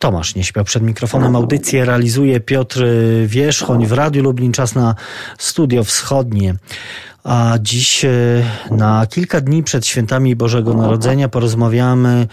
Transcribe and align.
Tomasz 0.00 0.34
nie 0.34 0.44
śpiał 0.44 0.64
przed 0.64 0.82
mikrofonem. 0.82 1.36
Audycję 1.36 1.84
realizuje 1.84 2.40
Piotr 2.40 2.84
Wierzchoń 3.26 3.86
w 3.86 3.92
Radiu 3.92 4.22
Lublin. 4.22 4.52
Czas 4.52 4.74
na 4.74 4.94
Studio 5.38 5.84
Wschodnie. 5.84 6.54
A 7.24 7.54
dziś 7.60 8.04
e, 8.04 8.08
na 8.70 9.06
kilka 9.06 9.40
dni 9.40 9.62
przed 9.62 9.86
świętami 9.86 10.36
Bożego 10.36 10.74
Narodzenia 10.74 11.28
porozmawiamy 11.28 12.26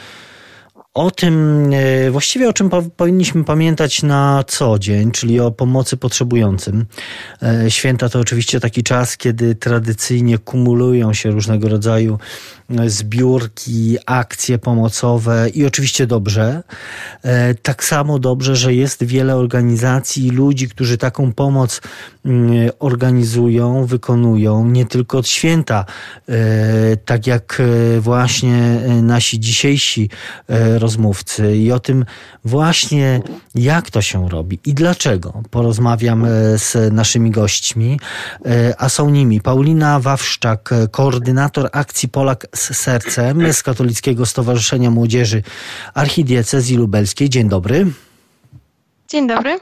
o 0.97 1.11
tym, 1.11 1.69
e, 1.73 2.11
właściwie 2.11 2.49
o 2.49 2.53
czym 2.53 2.69
powinniśmy 2.97 3.43
pamiętać 3.43 4.03
na 4.03 4.43
co 4.47 4.79
dzień, 4.79 5.11
czyli 5.11 5.39
o 5.39 5.51
pomocy 5.51 5.97
potrzebującym. 5.97 6.85
E, 7.41 7.71
święta 7.71 8.09
to 8.09 8.19
oczywiście 8.19 8.59
taki 8.59 8.83
czas, 8.83 9.17
kiedy 9.17 9.55
tradycyjnie 9.55 10.37
kumulują 10.37 11.13
się 11.13 11.31
różnego 11.31 11.69
rodzaju 11.69 12.19
zbiórki, 12.87 13.97
akcje 14.05 14.57
pomocowe 14.57 15.49
i 15.53 15.65
oczywiście 15.65 16.07
dobrze. 16.07 16.63
E, 17.23 17.55
tak 17.55 17.83
samo 17.83 18.19
dobrze, 18.19 18.55
że 18.55 18.73
jest 18.73 19.03
wiele 19.03 19.35
organizacji 19.35 20.27
i 20.27 20.29
ludzi, 20.31 20.69
którzy 20.69 20.97
taką 20.97 21.33
pomoc 21.33 21.81
mm, 22.25 22.69
organizują, 22.79 23.85
wykonują, 23.85 24.65
nie 24.65 24.85
tylko 24.85 25.17
od 25.17 25.27
święta, 25.27 25.85
e, 26.29 26.97
tak 26.97 27.27
jak 27.27 27.61
e, 27.61 27.99
właśnie 27.99 28.81
nasi 29.01 29.39
dzisiejsi 29.39 30.09
rozmówcy 30.87 31.57
i 31.57 31.71
o 31.71 31.79
tym 31.79 32.05
właśnie 32.45 33.21
jak 33.55 33.91
to 33.91 34.01
się 34.01 34.29
robi 34.29 34.59
i 34.65 34.73
dlaczego 34.73 35.43
porozmawiam 35.51 36.25
z 36.55 36.93
naszymi 36.93 37.31
gośćmi, 37.31 37.99
a 38.77 38.89
są 38.89 39.09
nimi 39.09 39.41
Paulina 39.41 39.99
Wawszczak, 39.99 40.69
koordynator 40.91 41.69
akcji 41.71 42.09
Polak 42.09 42.47
z 42.55 42.77
sercem 42.77 43.53
z 43.53 43.63
Katolickiego 43.63 44.25
Stowarzyszenia 44.25 44.91
Młodzieży 44.91 45.43
Archidiecezji 45.93 46.77
Lubelskiej. 46.77 47.29
Dzień 47.29 47.49
dobry. 47.49 47.85
Dzień 49.07 49.27
dobry. 49.27 49.59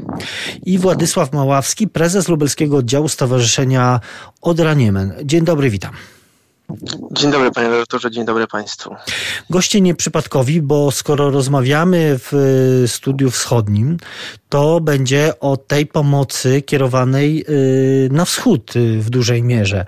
I 0.65 0.77
Władysław 0.77 1.33
Maławski, 1.33 1.87
prezes 1.87 2.27
Lubelskiego 2.27 2.77
Oddziału 2.77 3.09
Stowarzyszenia 3.09 3.99
Odraniemen. 4.41 5.13
Dzień 5.23 5.45
dobry, 5.45 5.69
witam. 5.69 5.91
Dzień 7.11 7.31
dobry 7.31 7.51
panie 7.51 7.69
redaktorze, 7.69 8.11
dzień 8.11 8.25
dobry 8.25 8.47
państwu. 8.47 8.95
Goście 9.49 9.81
nieprzypadkowi, 9.81 10.61
bo 10.61 10.91
skoro 10.91 11.29
rozmawiamy 11.29 12.19
w 12.19 12.83
studiu 12.87 13.31
wschodnim, 13.31 13.97
to 14.49 14.79
będzie 14.81 15.39
o 15.39 15.57
tej 15.57 15.85
pomocy 15.85 16.61
kierowanej 16.61 17.45
y, 17.49 18.09
na 18.11 18.25
wschód 18.25 18.75
y, 18.75 18.99
w 18.99 19.09
dużej 19.09 19.43
mierze. 19.43 19.85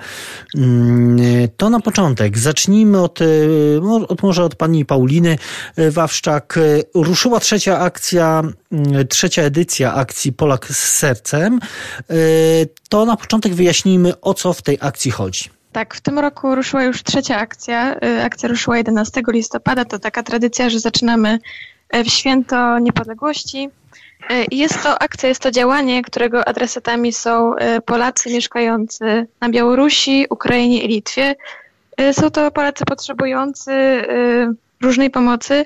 Mm, 0.56 1.17
to 1.58 1.69
na 1.69 1.80
początek. 1.80 2.38
Zacznijmy 2.38 3.02
od, 3.02 3.22
y, 3.22 3.80
od 4.08 4.23
może 4.23 4.44
od 4.44 4.56
pani 4.56 4.86
Pauliny 4.86 5.38
Wawszczak. 5.91 6.59
Ruszyła 6.94 7.39
trzecia 7.39 7.80
akcja, 7.80 8.44
trzecia 9.09 9.41
edycja 9.41 9.94
akcji 9.94 10.34
Polak 10.34 10.67
z 10.67 10.97
sercem. 10.97 11.59
To 12.89 13.06
na 13.06 13.17
początek 13.17 13.53
wyjaśnijmy, 13.53 14.22
o 14.22 14.34
co 14.34 14.53
w 14.53 14.62
tej 14.62 14.78
akcji 14.81 15.12
chodzi. 15.12 15.56
Tak, 15.78 15.95
w 15.95 16.02
tym 16.02 16.20
roku 16.20 16.56
ruszyła 16.56 16.83
już 16.83 17.03
trzecia 17.03 17.38
akcja. 17.38 17.95
Y, 17.95 18.23
akcja 18.23 18.50
ruszyła 18.50 18.78
11 18.78 19.22
listopada. 19.28 19.86
To 19.86 20.00
taka 20.00 20.23
tradycja, 20.23 20.69
że 20.69 20.80
zaczynamy 20.80 21.39
y, 21.95 22.03
w 22.03 22.08
święto 22.08 22.80
niepodległości. 22.80 23.69
Y, 24.31 24.45
jest 24.52 24.84
to 24.84 25.02
akcja, 25.02 25.30
jest 25.30 25.42
to 25.42 25.52
działanie, 25.52 26.02
którego 26.02 26.47
adresatami 26.47 27.14
są 27.14 27.53
Polacy 27.86 28.30
mieszkający 28.30 29.28
na 29.42 29.50
Białorusi, 29.50 30.25
Ukrainie 30.30 30.84
i 30.84 30.88
Litwie. 30.88 31.36
Są 32.12 32.30
to 32.30 32.52
Polacy 32.52 32.86
potrzebujący 32.86 33.72
różnej 34.81 35.09
pomocy. 35.09 35.66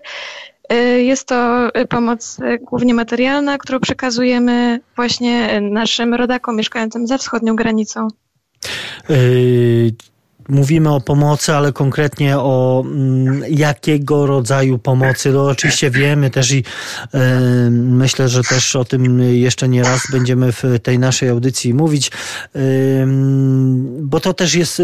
Jest 0.97 1.27
to 1.27 1.69
pomoc 1.89 2.37
głównie 2.61 2.93
materialna, 2.93 3.57
którą 3.57 3.79
przekazujemy 3.79 4.79
właśnie 4.95 5.61
naszym 5.61 6.13
rodakom 6.13 6.55
mieszkającym 6.55 7.07
za 7.07 7.17
wschodnią 7.17 7.55
granicą. 7.55 8.07
Yy, 9.09 9.93
mówimy 10.49 10.89
o 10.89 11.01
pomocy, 11.01 11.53
ale 11.53 11.73
konkretnie 11.73 12.37
o 12.37 12.83
mm, 12.85 13.43
jakiego 13.49 14.25
rodzaju 14.25 14.77
pomocy. 14.77 15.31
No 15.31 15.45
oczywiście 15.45 15.91
wiemy 15.91 16.29
też 16.29 16.51
i 16.51 16.63
yy, 17.13 17.19
myślę, 17.71 18.29
że 18.29 18.43
też 18.43 18.75
o 18.75 18.85
tym 18.85 19.19
jeszcze 19.19 19.69
nie 19.69 19.83
raz 19.83 20.01
będziemy 20.11 20.51
w 20.51 20.63
tej 20.83 20.99
naszej 20.99 21.29
audycji 21.29 21.73
mówić, 21.73 22.11
yy, 22.55 22.61
bo 24.01 24.19
to 24.19 24.33
też 24.33 24.55
jest 24.55 24.81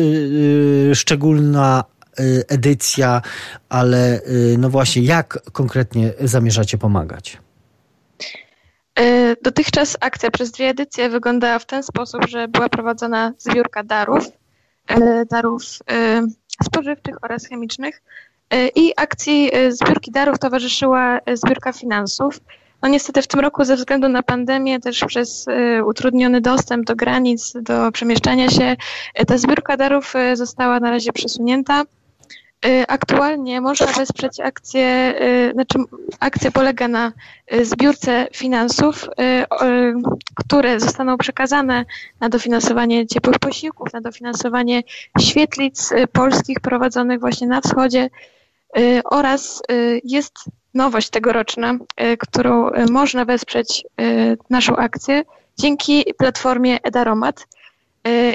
szczególna 0.93 1.83
edycja, 2.47 3.21
ale 3.69 4.21
no 4.57 4.69
właśnie, 4.69 5.01
jak 5.01 5.39
konkretnie 5.51 6.13
zamierzacie 6.21 6.77
pomagać? 6.77 7.37
E, 8.97 9.35
dotychczas 9.41 9.97
akcja 9.99 10.31
przez 10.31 10.51
dwie 10.51 10.69
edycje 10.69 11.09
wyglądała 11.09 11.59
w 11.59 11.65
ten 11.65 11.83
sposób, 11.83 12.25
że 12.27 12.47
była 12.47 12.69
prowadzona 12.69 13.33
zbiórka 13.37 13.83
darów, 13.83 14.25
e, 14.87 15.25
darów 15.25 15.61
e, 15.91 16.21
spożywczych 16.63 17.15
oraz 17.21 17.47
chemicznych 17.47 18.01
i 18.75 18.93
akcji 18.97 19.51
zbiórki 19.69 20.11
darów 20.11 20.39
towarzyszyła 20.39 21.19
zbiórka 21.33 21.73
finansów. 21.73 22.39
No 22.81 22.89
niestety 22.89 23.21
w 23.21 23.27
tym 23.27 23.39
roku 23.39 23.65
ze 23.65 23.75
względu 23.75 24.09
na 24.09 24.23
pandemię, 24.23 24.79
też 24.79 25.03
przez 25.07 25.45
utrudniony 25.85 26.41
dostęp 26.41 26.85
do 26.85 26.95
granic, 26.95 27.53
do 27.61 27.91
przemieszczania 27.91 28.49
się, 28.49 28.75
ta 29.27 29.37
zbiórka 29.37 29.77
darów 29.77 30.13
została 30.33 30.79
na 30.79 30.91
razie 30.91 31.13
przesunięta. 31.13 31.83
Y, 32.65 32.87
aktualnie 32.87 33.61
można 33.61 33.85
wesprzeć 33.85 34.39
akcję, 34.39 35.15
y, 35.21 35.53
znaczy 35.53 35.79
akcja 36.19 36.51
polega 36.51 36.87
na 36.87 37.11
y, 37.53 37.65
zbiórce 37.65 38.27
finansów, 38.33 39.05
które 40.35 40.79
zostaną 40.79 41.17
przekazane 41.17 41.85
na 42.19 42.29
dofinansowanie 42.29 43.07
ciepłych 43.07 43.39
posiłków, 43.39 43.93
na 43.93 44.01
dofinansowanie 44.01 44.83
świetlic 45.19 45.93
polskich 46.11 46.59
prowadzonych 46.59 47.19
właśnie 47.19 47.47
na 47.47 47.61
wschodzie 47.61 48.09
oraz 49.03 49.61
jest 50.03 50.33
nowość 50.73 51.09
tegoroczna, 51.09 51.73
którą 52.19 52.69
można 52.91 53.25
wesprzeć 53.25 53.83
naszą 54.49 54.75
akcję 54.75 55.23
dzięki 55.57 56.05
platformie 56.17 56.81
Edaromat. 56.83 57.47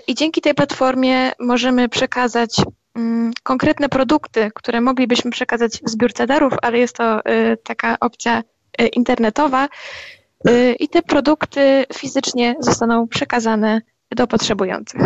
I 0.06 0.14
dzięki 0.14 0.40
tej 0.40 0.54
platformie 0.54 1.32
możemy 1.38 1.88
przekazać 1.88 2.56
konkretne 3.42 3.88
produkty, 3.88 4.50
które 4.54 4.80
moglibyśmy 4.80 5.30
przekazać 5.30 5.72
w 5.72 5.90
zbiórce 5.90 6.26
darów, 6.26 6.52
ale 6.62 6.78
jest 6.78 6.96
to 6.96 7.20
y, 7.20 7.56
taka 7.64 7.96
opcja 8.00 8.42
y, 8.80 8.86
internetowa 8.86 9.68
y, 10.48 10.76
i 10.80 10.88
te 10.88 11.02
produkty 11.02 11.84
fizycznie 11.94 12.54
zostaną 12.60 13.08
przekazane 13.08 13.80
do 14.16 14.26
potrzebujących. 14.26 15.00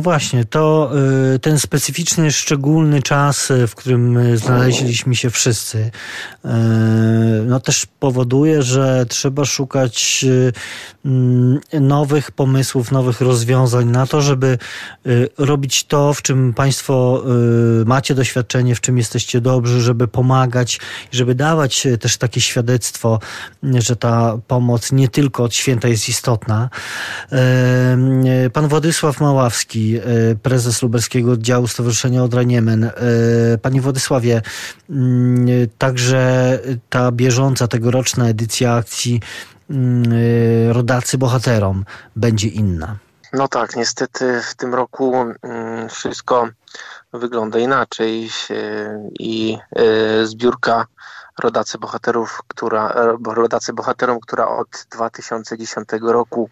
No 0.00 0.04
właśnie, 0.04 0.44
to 0.44 0.92
ten 1.40 1.58
specyficzny, 1.58 2.32
szczególny 2.32 3.02
czas, 3.02 3.52
w 3.68 3.74
którym 3.74 4.36
znaleźliśmy 4.36 5.16
się 5.16 5.30
wszyscy, 5.30 5.90
no 7.46 7.60
też 7.60 7.86
powoduje, 7.98 8.62
że 8.62 9.06
trzeba 9.08 9.44
szukać 9.44 10.24
nowych 11.80 12.30
pomysłów, 12.30 12.92
nowych 12.92 13.20
rozwiązań 13.20 13.86
na 13.88 14.06
to, 14.06 14.22
żeby 14.22 14.58
robić 15.38 15.84
to, 15.84 16.14
w 16.14 16.22
czym 16.22 16.54
Państwo 16.54 17.24
macie 17.86 18.14
doświadczenie, 18.14 18.74
w 18.74 18.80
czym 18.80 18.98
jesteście 18.98 19.40
dobrzy, 19.40 19.80
żeby 19.80 20.08
pomagać, 20.08 20.80
żeby 21.12 21.34
dawać 21.34 21.86
też 22.00 22.16
takie 22.16 22.40
świadectwo, 22.40 23.18
że 23.62 23.96
ta 23.96 24.38
pomoc 24.46 24.92
nie 24.92 25.08
tylko 25.08 25.44
od 25.44 25.54
święta 25.54 25.88
jest 25.88 26.08
istotna. 26.08 26.70
Pan 28.52 28.68
Władysław 28.68 29.20
Maławski, 29.20 29.89
e, 29.96 30.02
prezes 30.42 30.82
lubelskiego 30.82 31.32
oddziału 31.32 31.66
Stowarzyszenia 31.66 32.22
Odraniemen. 32.22 32.84
E, 32.84 32.92
panie 33.62 33.80
Władysławie, 33.80 34.42
mm, 34.90 35.46
także 35.78 36.58
ta 36.90 37.12
bieżąca, 37.12 37.68
tegoroczna 37.68 38.28
edycja 38.28 38.74
akcji 38.74 39.20
mm, 39.70 40.02
e, 40.12 40.72
Rodacy 40.72 41.18
Bohaterom 41.18 41.84
będzie 42.16 42.48
inna. 42.48 42.96
No 43.32 43.48
tak, 43.48 43.76
niestety 43.76 44.40
w 44.50 44.54
tym 44.54 44.74
roku 44.74 45.14
mm, 45.16 45.88
wszystko 45.88 46.48
wygląda 47.12 47.58
inaczej 47.58 48.30
i 49.18 49.58
zbiórka 50.24 50.86
Rodacy 51.42 51.78
Bohaterów, 51.78 52.42
która, 52.48 52.94
Rodacy 53.26 53.72
Bohaterom, 53.72 54.20
która 54.20 54.48
od 54.48 54.86
2010 54.90 55.88
roku 56.02 56.50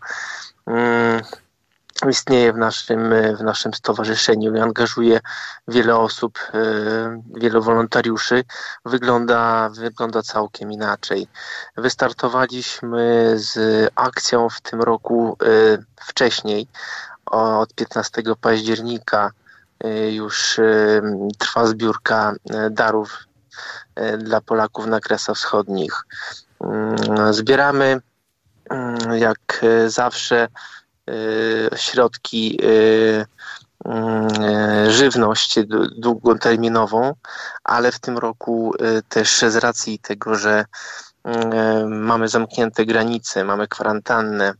istnieje 2.07 2.53
w 2.53 2.57
naszym, 2.57 3.15
w 3.39 3.43
naszym 3.43 3.75
stowarzyszeniu 3.75 4.57
i 4.57 4.61
angażuje 4.61 5.21
wiele 5.69 5.97
osób, 5.97 6.39
e, 6.39 7.23
wielu 7.35 7.63
wolontariuszy, 7.63 8.45
wygląda, 8.85 9.69
wygląda 9.69 10.23
całkiem 10.23 10.73
inaczej. 10.73 11.29
Wystartowaliśmy 11.77 13.33
z 13.37 13.89
akcją 13.95 14.49
w 14.49 14.61
tym 14.61 14.83
roku 14.83 15.37
e, 15.43 15.47
wcześniej, 15.97 16.69
od 17.27 17.75
15 17.75 18.23
października 18.41 19.31
e, 19.85 20.13
już 20.13 20.61
trwa 21.39 21.67
zbiórka 21.67 22.33
darów 22.71 23.25
dla 24.19 24.41
Polaków 24.41 24.87
na 24.87 25.01
Kresach 25.01 25.37
Wschodnich. 25.37 26.05
Mm, 26.61 27.35
zbieramy 27.35 28.01
mm, 28.71 29.19
jak 29.19 29.65
zawsze 29.87 30.49
środki 31.77 32.59
mm, 33.85 34.29
żywność 34.91 35.59
długoterminową, 35.99 37.15
ale 37.65 37.93
w 37.93 37.99
tym 37.99 38.19
roku 38.19 38.75
też 39.09 39.39
z 39.49 39.57
racji 39.57 39.99
tego, 39.99 40.35
że 40.35 40.65
mamy 41.87 42.29
zamknięte 42.29 42.87
granice, 42.87 43.45
mamy 43.45 43.69
kwarantannę, 43.69 44.55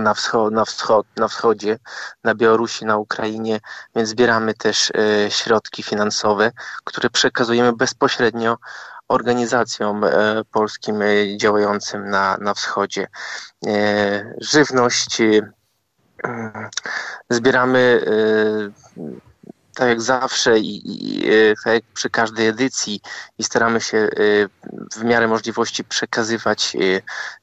na, 0.00 0.14
wschod, 0.14 0.52
na, 0.52 0.64
wschod, 0.64 1.06
na 1.16 1.28
wschodzie, 1.28 1.78
na 2.24 2.34
Białorusi, 2.34 2.84
na 2.84 2.96
Ukrainie, 2.96 3.60
więc 3.96 4.08
zbieramy 4.08 4.54
też 4.54 4.92
środki 5.28 5.82
finansowe, 5.82 6.52
które 6.84 7.10
przekazujemy 7.10 7.72
bezpośrednio 7.72 8.56
organizacjom 9.14 10.04
e, 10.04 10.10
polskim 10.52 11.02
e, 11.02 11.36
działającym 11.36 12.10
na, 12.10 12.36
na 12.40 12.54
wschodzie. 12.54 13.06
Żywność, 14.40 15.18
zbieramy 17.30 18.04
tak 19.74 19.88
jak 19.88 20.02
zawsze 20.02 20.58
i, 20.58 20.82
i, 20.84 21.28
e, 21.28 21.54
tak 21.64 21.82
przy 21.94 22.10
każdej 22.10 22.46
edycji 22.48 23.00
i 23.38 23.44
staramy 23.44 23.80
się 23.80 23.98
e, 23.98 24.08
w 24.96 25.04
miarę 25.04 25.28
możliwości 25.28 25.84
przekazywać 25.84 26.76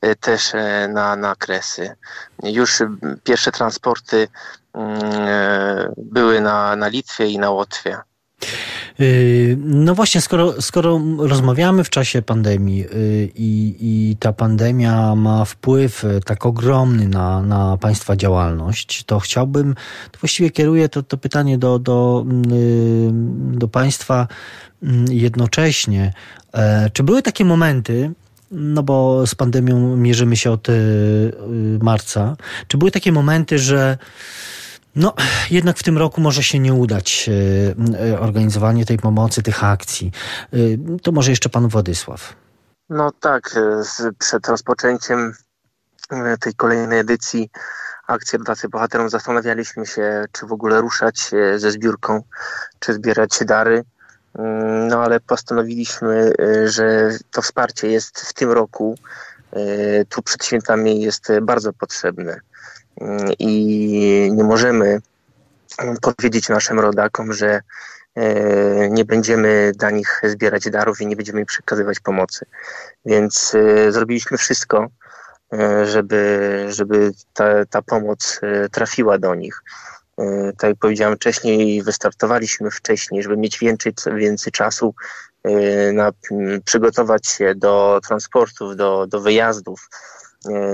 e, 0.02 0.16
też 0.16 0.54
na, 0.90 1.16
na 1.16 1.36
kresy. 1.36 1.96
Już 2.44 2.84
pierwsze 3.24 3.52
transporty 3.52 4.28
mm, 4.74 5.02
były 5.98 6.42
na, 6.42 6.76
na 6.76 6.88
Litwie 6.88 7.28
i 7.28 7.40
na 7.40 7.50
Łotwie. 7.50 7.98
Y, 9.00 9.58
no 9.60 9.96
właśnie, 9.96 10.22
skoro, 10.22 10.62
skoro 10.62 11.02
rozmawiamy 11.18 11.84
w 11.84 11.90
czasie 11.90 12.22
pandemii 12.22 12.86
y, 12.86 13.32
i, 13.36 13.76
i 13.80 14.16
ta 14.20 14.34
pandemia 14.34 15.16
ma 15.16 15.46
wpływ 15.46 16.04
y, 16.04 16.20
tak 16.26 16.46
ogromny 16.46 17.08
na, 17.08 17.42
na 17.42 17.78
Państwa 17.78 18.16
działalność, 18.16 19.04
to 19.04 19.20
chciałbym, 19.20 19.76
to 20.12 20.20
właściwie 20.20 20.52
kieruję 20.52 20.90
to, 20.90 21.04
to 21.04 21.18
pytanie 21.18 21.58
do, 21.58 21.80
do, 21.80 22.26
do 23.52 23.68
Państwa 23.68 24.28
jednocześnie. 25.10 26.14
E, 26.54 26.90
czy 26.90 27.04
były 27.04 27.22
takie 27.22 27.46
momenty, 27.46 28.12
no 28.52 28.84
bo 28.84 29.28
z 29.28 29.36
pandemią 29.36 29.98
mierzymy 29.98 30.38
się 30.38 30.52
od 30.52 30.68
marca, 31.82 32.36
czy 32.68 32.78
były 32.78 32.92
takie 32.92 33.12
momenty, 33.12 33.60
że 33.60 33.98
no, 34.96 35.14
jednak 35.52 35.78
w 35.78 35.84
tym 35.84 35.98
roku 35.98 36.22
może 36.22 36.44
się 36.44 36.60
nie 36.60 36.74
udać 36.74 37.30
e, 37.30 38.14
e, 38.14 38.20
organizowanie 38.20 38.86
tej 38.86 38.98
pomocy, 38.98 39.44
tych 39.44 39.64
akcji. 39.64 40.12
E, 40.54 40.58
to 41.02 41.12
może 41.12 41.30
jeszcze 41.30 41.50
pan 41.50 41.68
Władysław. 41.68 42.36
No 42.90 43.12
tak, 43.12 43.60
przed 44.20 44.48
rozpoczęciem 44.48 45.34
tej 46.40 46.54
kolejnej 46.54 47.00
edycji 47.00 47.50
akcji 48.08 48.40
Dotacji 48.40 48.70
Bohaterom 48.70 49.10
zastanawialiśmy 49.10 49.86
się, 49.86 50.26
czy 50.32 50.46
w 50.46 50.52
ogóle 50.52 50.82
ruszać 50.82 51.32
ze 51.58 51.72
zbiórką, 51.72 52.24
czy 52.80 52.94
zbierać 52.94 53.40
dary. 53.46 53.84
Mm, 54.36 54.88
no 54.88 55.04
ale 55.04 55.20
postanowiliśmy, 55.20 56.34
że 56.66 57.12
to 57.32 57.42
wsparcie 57.42 57.88
jest 57.88 58.20
w 58.20 58.34
tym 58.34 58.52
roku, 58.52 58.96
tu 60.10 60.22
przed 60.22 60.46
świętami 60.46 61.02
jest 61.02 61.28
bardzo 61.42 61.74
potrzebne 61.74 62.40
i 63.40 64.30
nie 64.34 64.44
możemy 64.44 65.02
powiedzieć 66.02 66.50
naszym 66.50 66.80
rodakom, 66.80 67.34
że 67.34 67.62
e, 68.16 68.90
nie 68.90 69.06
będziemy 69.06 69.72
dla 69.76 69.92
nich 69.92 70.22
zbierać 70.24 70.70
darów 70.70 71.02
i 71.02 71.08
nie 71.08 71.16
będziemy 71.16 71.40
im 71.40 71.46
przekazywać 71.46 72.00
pomocy. 72.00 72.46
Więc 73.06 73.56
e, 73.56 73.92
zrobiliśmy 73.92 74.38
wszystko, 74.38 74.88
e, 75.54 75.86
żeby, 75.86 76.66
żeby 76.70 77.12
ta, 77.34 77.66
ta 77.66 77.82
pomoc 77.82 78.42
trafiła 78.72 79.18
do 79.18 79.36
nich. 79.36 79.64
Tak 80.58 80.70
jak 80.70 80.78
powiedziałem 80.80 81.16
wcześniej, 81.16 81.84
wystartowaliśmy 81.84 82.72
wcześniej, 82.72 83.24
żeby 83.24 83.38
mieć 83.38 83.60
więcej, 83.60 83.94
więcej 84.16 84.52
czasu 84.52 84.96
na 85.94 86.12
przygotować 86.66 87.28
się 87.28 87.56
do 87.56 88.00
transportów, 88.08 88.76
do, 88.76 89.08
do 89.08 89.22
wyjazdów, 89.22 89.90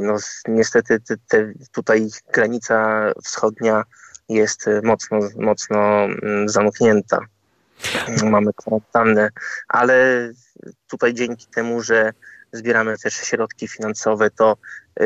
no, 0.01 0.15
niestety 0.47 0.99
te, 0.99 1.15
te, 1.27 1.53
tutaj 1.71 2.07
granica 2.33 3.11
wschodnia 3.23 3.83
jest 4.29 4.65
mocno, 4.83 5.19
mocno 5.39 5.79
mm, 6.03 6.49
zamknięta. 6.49 7.19
Mamy 8.23 8.53
kwarantannę, 8.53 9.29
ale 9.67 10.29
tutaj 10.87 11.13
dzięki 11.13 11.47
temu, 11.47 11.81
że 11.81 12.13
zbieramy 12.51 12.97
też 12.97 13.13
środki 13.13 13.67
finansowe, 13.67 14.29
to 14.29 14.57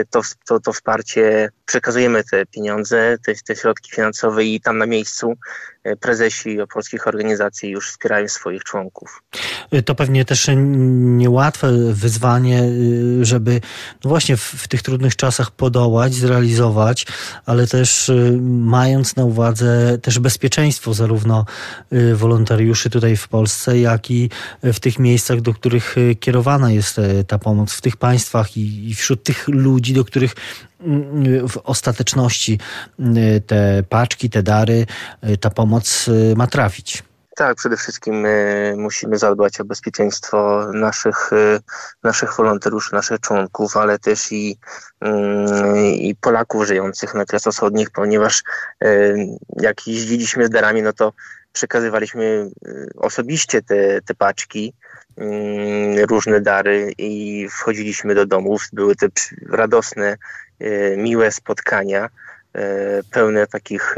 to, 0.09 0.21
to, 0.47 0.59
to 0.59 0.73
wsparcie, 0.73 1.49
przekazujemy 1.65 2.23
te 2.23 2.45
pieniądze, 2.45 3.17
te, 3.25 3.33
te 3.35 3.55
środki 3.55 3.91
finansowe 3.91 4.43
i 4.43 4.61
tam 4.61 4.77
na 4.77 4.85
miejscu 4.85 5.33
e, 5.80 5.80
prezesi 5.99 6.57
polskich 6.73 7.07
organizacji 7.07 7.69
już 7.69 7.89
wspierają 7.89 8.27
swoich 8.27 8.63
członków. 8.63 9.23
To 9.85 9.95
pewnie 9.95 10.25
też 10.25 10.47
niełatwe 10.55 11.71
wyzwanie, 11.93 12.63
y, 12.63 13.25
żeby 13.25 13.61
no 14.03 14.09
właśnie 14.09 14.37
w, 14.37 14.41
w 14.41 14.67
tych 14.67 14.81
trudnych 14.81 15.15
czasach 15.15 15.51
podołać, 15.51 16.13
zrealizować, 16.13 17.05
ale 17.45 17.67
też 17.67 18.11
mając 18.41 19.15
na 19.15 19.25
uwadze 19.25 19.97
też 19.97 20.19
bezpieczeństwo 20.19 20.93
zarówno 20.93 21.45
wolontariuszy 22.13 22.89
tutaj 22.89 23.17
w 23.17 23.27
Polsce, 23.27 23.79
jak 23.79 24.11
i 24.11 24.29
w 24.63 24.79
tych 24.79 24.99
miejscach, 24.99 25.41
do 25.41 25.53
których 25.53 25.95
kierowana 26.19 26.71
jest 26.71 26.99
e, 26.99 27.23
ta 27.23 27.39
pomoc, 27.39 27.73
w 27.73 27.81
tych 27.81 27.97
państwach 27.97 28.57
i, 28.57 28.89
i 28.89 28.95
wśród 28.95 29.23
tych 29.23 29.47
ludzi, 29.47 29.93
do 29.93 30.05
których 30.05 30.35
w 31.49 31.57
ostateczności 31.63 32.59
mm, 32.99 33.41
te 33.41 33.83
paczki, 33.89 34.29
te 34.29 34.43
dary, 34.43 34.85
y, 35.29 35.37
ta 35.37 35.49
pomoc 35.49 36.07
y, 36.07 36.33
ma 36.37 36.47
trafić. 36.47 37.03
Tak, 37.35 37.57
przede 37.57 37.77
wszystkim 37.77 38.27
musimy 38.75 39.17
zadbać 39.17 39.59
o 39.59 39.65
bezpieczeństwo 39.65 40.67
naszych, 40.73 41.33
y, 41.33 41.59
naszych 42.03 42.35
wolontariuszy, 42.37 42.95
naszych 42.95 43.19
członków, 43.19 43.77
ale 43.77 43.99
też 43.99 44.31
i, 44.31 44.57
mm, 45.01 45.77
i 45.85 46.15
Polaków 46.15 46.67
żyjących 46.67 47.13
na 47.13 47.25
Kresach 47.25 47.53
Wschodnich, 47.53 47.89
ponieważ 47.89 48.43
jak 49.57 49.87
jeździliśmy 49.87 50.47
z 50.47 50.49
darami, 50.49 50.81
no 50.81 50.93
to 50.93 51.13
przekazywaliśmy 51.53 52.49
osobiście 52.97 53.61
te, 53.61 54.01
te 54.01 54.13
paczki 54.13 54.73
Mm, 55.17 56.05
różne 56.09 56.41
dary 56.41 56.93
i 56.97 57.47
wchodziliśmy 57.51 58.15
do 58.15 58.25
domów. 58.25 58.67
Były 58.73 58.95
te 58.95 59.07
radosne, 59.49 60.17
e, 60.59 60.97
miłe 60.97 61.31
spotkania, 61.31 62.09
pełne 63.11 63.47
takich 63.47 63.95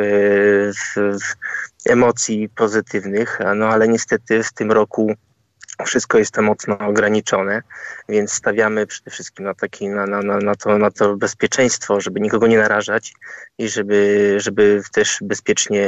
emocji 1.89 2.49
pozytywnych, 2.49 3.39
no 3.55 3.67
ale 3.67 3.87
niestety 3.87 4.43
w 4.43 4.53
tym 4.53 4.71
roku 4.71 5.13
wszystko 5.85 6.17
jest 6.17 6.31
to 6.31 6.41
mocno 6.41 6.77
ograniczone, 6.79 7.61
więc 8.09 8.33
stawiamy 8.33 8.87
przede 8.87 9.11
wszystkim 9.11 9.45
na, 9.45 9.53
taki, 9.53 9.87
na, 9.87 10.05
na, 10.05 10.21
na, 10.21 10.55
to, 10.55 10.77
na 10.77 10.91
to 10.91 11.17
bezpieczeństwo, 11.17 12.01
żeby 12.01 12.19
nikogo 12.19 12.47
nie 12.47 12.57
narażać 12.57 13.13
i 13.57 13.69
żeby, 13.69 14.35
żeby 14.39 14.81
też 14.93 15.17
bezpiecznie 15.21 15.85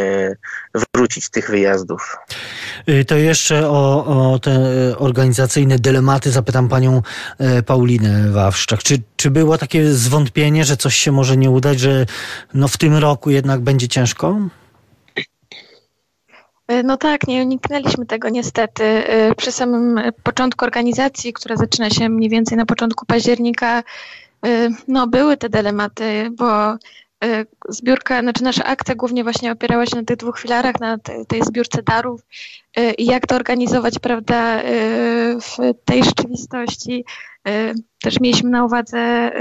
wrócić 0.94 1.26
z 1.26 1.30
tych 1.30 1.50
wyjazdów. 1.50 2.18
Y, 2.90 3.06
to 3.06 3.16
jeszcze 3.16 3.70
o, 3.70 4.06
o 4.34 4.40
te 4.40 4.60
organizacyjne 4.98 5.80
dylematy 5.80 6.32
zapytam 6.32 6.70
panią 6.70 7.02
e, 7.40 7.64
Paulinę 7.64 8.32
Wawszczak. 8.32 8.84
Czy, 8.84 9.02
czy 9.16 9.32
było 9.32 9.58
takie 9.58 9.90
zwątpienie, 9.92 10.66
że 10.66 10.78
coś 10.78 10.96
się 10.96 11.12
może 11.12 11.38
nie 11.38 11.50
udać, 11.50 11.80
że 11.80 12.06
no 12.54 12.68
w 12.68 12.78
tym 12.78 12.98
roku 12.98 13.30
jednak 13.30 13.60
będzie 13.62 13.88
ciężko? 13.88 14.40
E, 16.68 16.84
no 16.84 16.98
tak, 16.98 17.28
nie 17.28 17.42
uniknęliśmy 17.42 18.06
tego 18.06 18.30
niestety. 18.30 18.84
E, 18.84 19.36
przy 19.36 19.52
samym 19.52 20.00
początku 20.24 20.66
organizacji, 20.66 21.34
która 21.34 21.56
zaczyna 21.56 21.90
się 21.90 22.10
mniej 22.10 22.30
więcej 22.30 22.58
na 22.58 22.66
początku 22.66 23.06
października, 23.06 23.84
e, 24.46 24.70
no 24.88 25.08
były 25.08 25.38
te 25.38 25.50
dylematy, 25.50 26.30
bo 26.32 26.78
zbiórka, 27.70 28.22
znaczy 28.22 28.44
nasza 28.44 28.64
akcja 28.64 28.96
głównie 28.96 29.24
właśnie 29.24 29.52
opierała 29.52 29.86
się 29.86 29.96
na 29.96 30.04
tych 30.04 30.18
dwóch 30.18 30.40
filarach, 30.40 30.80
na 30.80 30.98
tej, 30.98 31.44
zbiórce 31.44 31.84
darów 31.84 32.22
i 32.98 33.06
jak 33.06 33.28
to 33.28 33.36
organizować, 33.36 34.00
prawda, 34.00 34.62
w 35.42 35.58
tej 35.86 36.04
rzeczywistości. 36.04 37.06
Też 38.02 38.20
mieliśmy 38.20 38.50
na 38.50 38.66
uwadze 38.66 39.32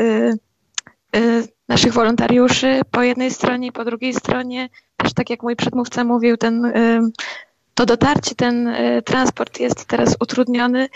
naszych 1.68 1.92
wolontariuszy 1.92 2.80
po 2.90 3.02
jednej 3.02 3.30
stronie 3.30 3.68
i 3.68 3.72
po 3.72 3.84
drugiej 3.84 4.14
stronie 4.14 4.68
też 4.96 5.14
tak 5.14 5.30
jak 5.30 5.42
mój 5.42 5.56
przedmówca 5.56 6.04
mówił, 6.04 6.36
ten, 6.36 6.72
to 7.74 7.86
dotarcie, 7.86 8.34
ten 8.34 8.68
y, 8.68 9.02
transport 9.02 9.60
jest 9.60 9.84
teraz 9.84 10.16
utrudniony, 10.20 10.88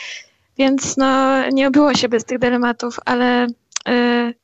więc 0.58 0.96
no, 0.96 1.42
nie 1.50 1.68
obyło 1.68 1.94
się 1.94 2.08
bez 2.08 2.24
tych 2.24 2.38
dylematów, 2.38 2.96
ale 3.04 3.46
y, 3.88 4.34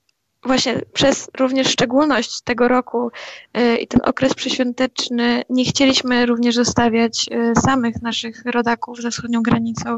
właśnie 0.42 0.80
przez 0.92 1.30
również 1.38 1.68
szczególność 1.68 2.40
tego 2.40 2.68
roku 2.68 3.10
y, 3.58 3.76
i 3.76 3.86
ten 3.86 4.00
okres 4.04 4.34
przyświąteczny 4.34 5.42
nie 5.50 5.64
chcieliśmy 5.64 6.26
również 6.26 6.54
zostawiać 6.54 7.26
samych 7.64 8.02
naszych 8.02 8.42
rodaków 8.44 9.02
za 9.02 9.10
wschodnią 9.10 9.42
granicą. 9.42 9.96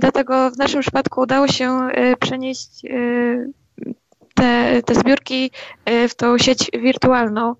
Dlatego 0.00 0.50
w 0.50 0.58
naszym 0.58 0.80
przypadku 0.80 1.20
udało 1.20 1.48
się 1.48 1.88
przenieść 2.20 2.82
te, 4.42 4.82
te 4.82 4.94
zbiórki 4.94 5.50
w 6.08 6.14
tą 6.14 6.38
sieć 6.38 6.70
wirtualną. 6.74 7.54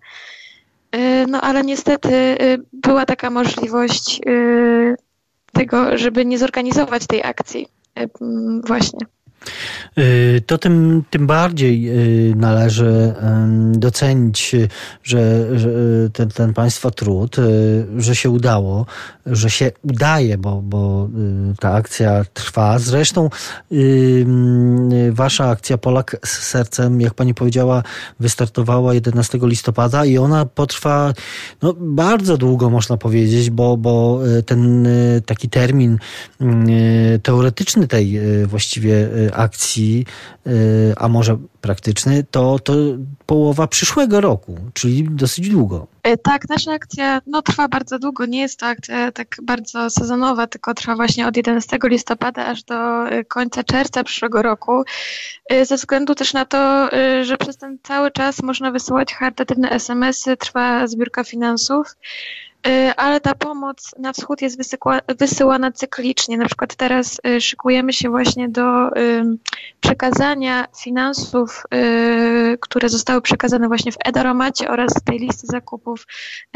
No 1.28 1.40
ale 1.40 1.62
niestety 1.62 2.36
była 2.72 3.06
taka 3.06 3.30
możliwość 3.30 4.20
tego, 5.52 5.98
żeby 5.98 6.24
nie 6.24 6.38
zorganizować 6.38 7.06
tej 7.06 7.24
akcji 7.24 7.68
właśnie. 8.66 8.98
Y, 9.98 10.42
to 10.46 10.58
tym, 10.58 11.04
tym 11.10 11.26
bardziej 11.26 11.88
y, 12.30 12.34
należy 12.36 13.14
docenić, 13.72 14.56
że, 15.02 15.58
że 15.58 15.70
ten, 16.12 16.28
ten 16.28 16.54
Państwa 16.54 16.90
trud, 16.90 17.38
y, 17.38 17.86
że 17.96 18.16
się 18.16 18.30
udało, 18.30 18.86
że 19.26 19.50
się 19.50 19.72
udaje, 19.84 20.38
bo, 20.38 20.62
bo 20.62 21.08
ta 21.60 21.72
akcja 21.72 22.24
trwa. 22.34 22.78
Zresztą 22.78 23.30
Wasza 25.10 25.48
akcja 25.50 25.78
Polak 25.78 26.16
z 26.24 26.30
sercem, 26.30 27.00
jak 27.00 27.14
Pani 27.14 27.34
powiedziała, 27.34 27.82
wystartowała 28.20 28.94
11 28.94 29.38
listopada 29.42 30.04
i 30.04 30.18
ona 30.18 30.46
potrwa 30.46 31.12
no, 31.62 31.74
bardzo 31.80 32.36
długo, 32.36 32.70
można 32.70 32.96
powiedzieć, 32.96 33.50
bo, 33.50 33.76
bo 33.76 34.20
ten 34.46 34.88
taki 35.26 35.48
termin 35.48 35.98
teoretyczny 37.22 37.88
tej 37.88 38.20
właściwie 38.46 39.08
akcji, 39.34 40.06
y, 40.46 40.94
a 40.96 41.08
może 41.08 41.38
praktyczny, 41.60 42.24
to, 42.30 42.58
to 42.58 42.72
połowa 43.26 43.66
przyszłego 43.66 44.20
roku, 44.20 44.58
czyli 44.74 45.04
dosyć 45.10 45.48
długo. 45.48 45.86
Y, 46.06 46.18
tak, 46.18 46.48
nasza 46.48 46.72
akcja 46.72 47.20
no, 47.26 47.42
trwa 47.42 47.68
bardzo 47.68 47.98
długo. 47.98 48.26
Nie 48.26 48.40
jest 48.40 48.60
to 48.60 48.66
akcja 48.66 49.12
tak 49.12 49.36
bardzo 49.42 49.90
sezonowa, 49.90 50.46
tylko 50.46 50.74
trwa 50.74 50.96
właśnie 50.96 51.26
od 51.26 51.36
11 51.36 51.78
listopada 51.84 52.46
aż 52.46 52.62
do 52.62 53.08
y, 53.12 53.24
końca 53.24 53.64
czerwca 53.64 54.04
przyszłego 54.04 54.42
roku. 54.42 54.82
Ze 55.62 55.76
względu 55.76 56.14
też 56.14 56.32
na 56.32 56.44
to, 56.44 56.88
że 57.22 57.36
przez 57.36 57.56
ten 57.56 57.78
cały 57.82 58.10
czas 58.10 58.42
można 58.42 58.70
wysyłać 58.70 59.14
charytatywne 59.14 59.70
SMS-y, 59.70 60.36
trwa 60.36 60.86
zbiórka 60.86 61.24
finansów. 61.24 61.96
Y, 62.66 62.94
ale 62.96 63.20
ta 63.20 63.34
pomoc 63.34 63.94
na 63.98 64.12
wschód 64.12 64.42
jest 64.42 64.58
wysyłana 65.18 65.72
cyklicznie. 65.72 66.38
Na 66.38 66.46
przykład 66.46 66.74
teraz 66.74 67.20
y, 67.26 67.40
szykujemy 67.40 67.92
się 67.92 68.10
właśnie 68.10 68.48
do 68.48 68.88
przekazania 69.80 70.66
finansów, 70.82 71.62
y, 71.74 72.58
które 72.60 72.88
zostały 72.88 73.22
przekazane 73.22 73.68
właśnie 73.68 73.92
w 73.92 73.96
Edaromacie 74.04 74.70
oraz 74.70 74.92
tej 75.04 75.18
listy 75.18 75.46
zakupów 75.46 76.06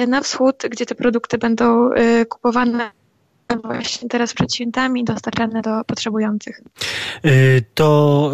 na 0.08 0.20
wschód, 0.20 0.62
gdzie 0.70 0.86
te 0.86 0.94
produkty 0.94 1.38
będą 1.38 1.90
kupowane 2.28 2.90
właśnie 3.64 4.08
teraz 4.08 4.34
przed 4.34 4.54
świętami 4.54 5.04
dostarczane 5.04 5.62
do 5.62 5.84
potrzebujących. 5.84 6.60
Y, 7.24 7.64
to 7.74 8.32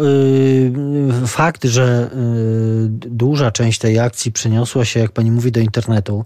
y, 1.23 1.27
fakt, 1.27 1.63
że 1.63 2.09
y, 2.13 2.87
duża 2.89 3.51
część 3.51 3.79
tej 3.79 3.99
akcji 3.99 4.31
przeniosła 4.31 4.85
się, 4.85 4.99
jak 4.99 5.11
pani 5.11 5.31
mówi, 5.31 5.51
do 5.51 5.59
internetu, 5.59 6.25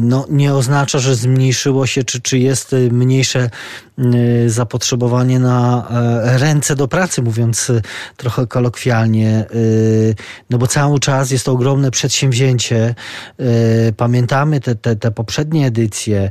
no, 0.00 0.26
nie 0.30 0.54
oznacza, 0.54 0.98
że 0.98 1.14
zmniejszyło 1.14 1.86
się, 1.86 2.04
czy, 2.04 2.20
czy 2.20 2.38
jest 2.38 2.76
mniejsze 2.90 3.50
zapotrzebowanie 4.46 5.38
na 5.38 5.88
ręce 6.24 6.76
do 6.76 6.88
pracy, 6.88 7.22
mówiąc 7.22 7.72
trochę 8.16 8.46
kolokwialnie, 8.46 9.46
no 10.50 10.58
bo 10.58 10.66
cały 10.66 11.00
czas 11.00 11.30
jest 11.30 11.44
to 11.44 11.52
ogromne 11.52 11.90
przedsięwzięcie. 11.90 12.94
Pamiętamy 13.96 14.60
te, 14.60 14.74
te, 14.74 14.96
te 14.96 15.10
poprzednie 15.10 15.66
edycje, 15.66 16.30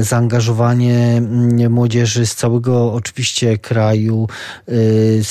zaangażowanie 0.00 1.16
mm, 1.16 1.72
młodzieży 1.72 2.26
z 2.26 2.34
całego 2.34 2.92
oczywiście 2.92 3.58
kraju, 3.58 4.28
y, 4.68 5.22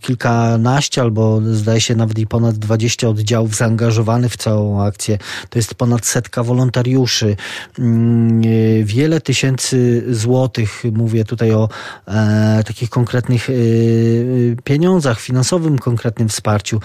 kilkanaście 0.00 1.02
albo 1.02 1.40
zdaje 1.52 1.80
się 1.80 1.94
nawet 1.94 2.18
i 2.18 2.26
ponad 2.26 2.56
20 2.56 3.08
oddziałów 3.08 3.56
zaangażowanych 3.56 4.32
w 4.32 4.36
całą 4.36 4.82
akcję. 4.82 5.18
To 5.50 5.58
jest 5.58 5.74
ponad 5.74 6.06
setka 6.06 6.42
wolontariuszy. 6.42 7.36
Mm, 7.78 8.42
y, 8.44 8.82
wiele 8.84 9.20
tysięcy 9.20 10.04
złotych, 10.10 10.82
mówię 10.92 11.24
tutaj 11.24 11.52
o 11.52 11.68
e, 12.08 12.62
takich 12.66 12.90
konkretnych 12.90 13.50
y, 13.50 14.56
pieniądzach, 14.64 15.20
finansowym 15.20 15.78
konkretnym 15.78 16.28
wsparciu. 16.28 16.80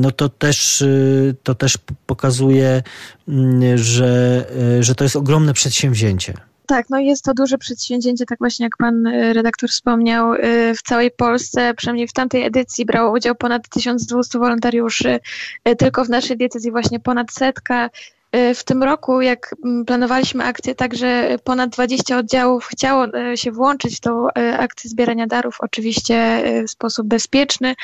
No 0.00 0.10
to 0.10 0.28
też, 0.28 0.84
to 1.42 1.54
też 1.54 1.78
pokazuje, 2.06 2.68
mm, 2.68 2.82
że 3.74 4.26
Y, 4.78 4.82
że 4.82 4.94
to 4.94 5.04
jest 5.04 5.16
ogromne 5.16 5.52
przedsięwzięcie. 5.52 6.34
Tak, 6.66 6.90
no 6.90 6.98
jest 7.00 7.24
to 7.24 7.34
duże 7.34 7.58
przedsięwzięcie, 7.58 8.26
tak 8.26 8.38
właśnie 8.38 8.64
jak 8.66 8.76
pan 8.78 9.06
y, 9.06 9.32
redaktor 9.32 9.70
wspomniał. 9.70 10.34
Y, 10.34 10.74
w 10.74 10.82
całej 10.82 11.10
Polsce, 11.10 11.74
przynajmniej 11.74 12.08
w 12.08 12.12
tamtej 12.12 12.44
edycji, 12.44 12.86
brało 12.86 13.12
udział 13.12 13.34
ponad 13.34 13.68
1200 13.68 14.38
wolontariuszy. 14.38 15.20
Tylko 15.78 16.04
w 16.04 16.08
naszej 16.08 16.36
decyzji 16.36 16.70
właśnie 16.70 17.00
ponad 17.00 17.32
setka. 17.32 17.90
W 18.54 18.64
tym 18.64 18.82
roku, 18.82 19.20
jak 19.20 19.54
mm, 19.64 19.84
planowaliśmy 19.84 20.44
akcję, 20.44 20.74
także 20.74 21.36
ponad 21.44 21.70
20 21.70 22.18
oddziałów 22.18 22.66
chciało 22.66 23.06
się 23.34 23.52
włączyć 23.52 23.96
w 23.96 24.00
tą 24.00 24.28
akcję 24.58 24.90
zbierania 24.90 25.26
darów, 25.26 25.56
oczywiście 25.60 26.42
w 26.66 26.70
sposób 26.70 27.06
bezpieczny. 27.06 27.74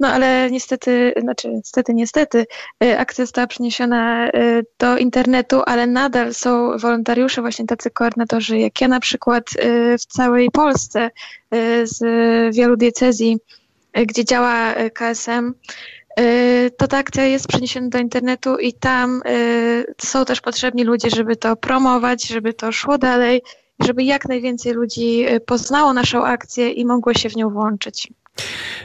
No 0.00 0.08
ale 0.08 0.50
niestety, 0.50 1.12
znaczy 1.20 1.48
niestety, 1.48 1.94
niestety, 1.94 2.46
y, 2.84 2.98
akcja 2.98 3.24
została 3.24 3.46
przeniesiona 3.46 4.28
y, 4.28 4.66
do 4.78 4.98
internetu, 4.98 5.62
ale 5.66 5.86
nadal 5.86 6.34
są 6.34 6.78
wolontariusze, 6.78 7.40
właśnie 7.40 7.66
tacy 7.66 7.90
koordynatorzy 7.90 8.58
jak 8.58 8.80
ja 8.80 8.88
na 8.88 9.00
przykład 9.00 9.44
y, 9.64 9.98
w 9.98 10.06
całej 10.06 10.50
Polsce 10.50 11.10
z 11.82 11.98
wielu 12.56 12.76
diecezji, 12.76 13.38
gdzie 14.06 14.24
działa 14.24 14.74
KSM 14.94 15.54
to 16.76 16.88
ta 16.88 16.98
akcja 16.98 17.24
jest 17.24 17.48
przeniesiona 17.48 17.88
do 17.88 17.98
internetu 17.98 18.56
i 18.56 18.72
tam 18.72 19.22
są 20.02 20.24
też 20.24 20.40
potrzebni 20.40 20.84
ludzie, 20.84 21.10
żeby 21.10 21.36
to 21.36 21.56
promować, 21.56 22.26
żeby 22.26 22.54
to 22.54 22.72
szło 22.72 22.98
dalej, 22.98 23.42
żeby 23.86 24.04
jak 24.04 24.28
najwięcej 24.28 24.72
ludzi 24.72 25.26
poznało 25.46 25.92
naszą 25.92 26.24
akcję 26.24 26.70
i 26.70 26.84
mogło 26.84 27.14
się 27.14 27.30
w 27.30 27.36
nią 27.36 27.50
włączyć. 27.50 28.08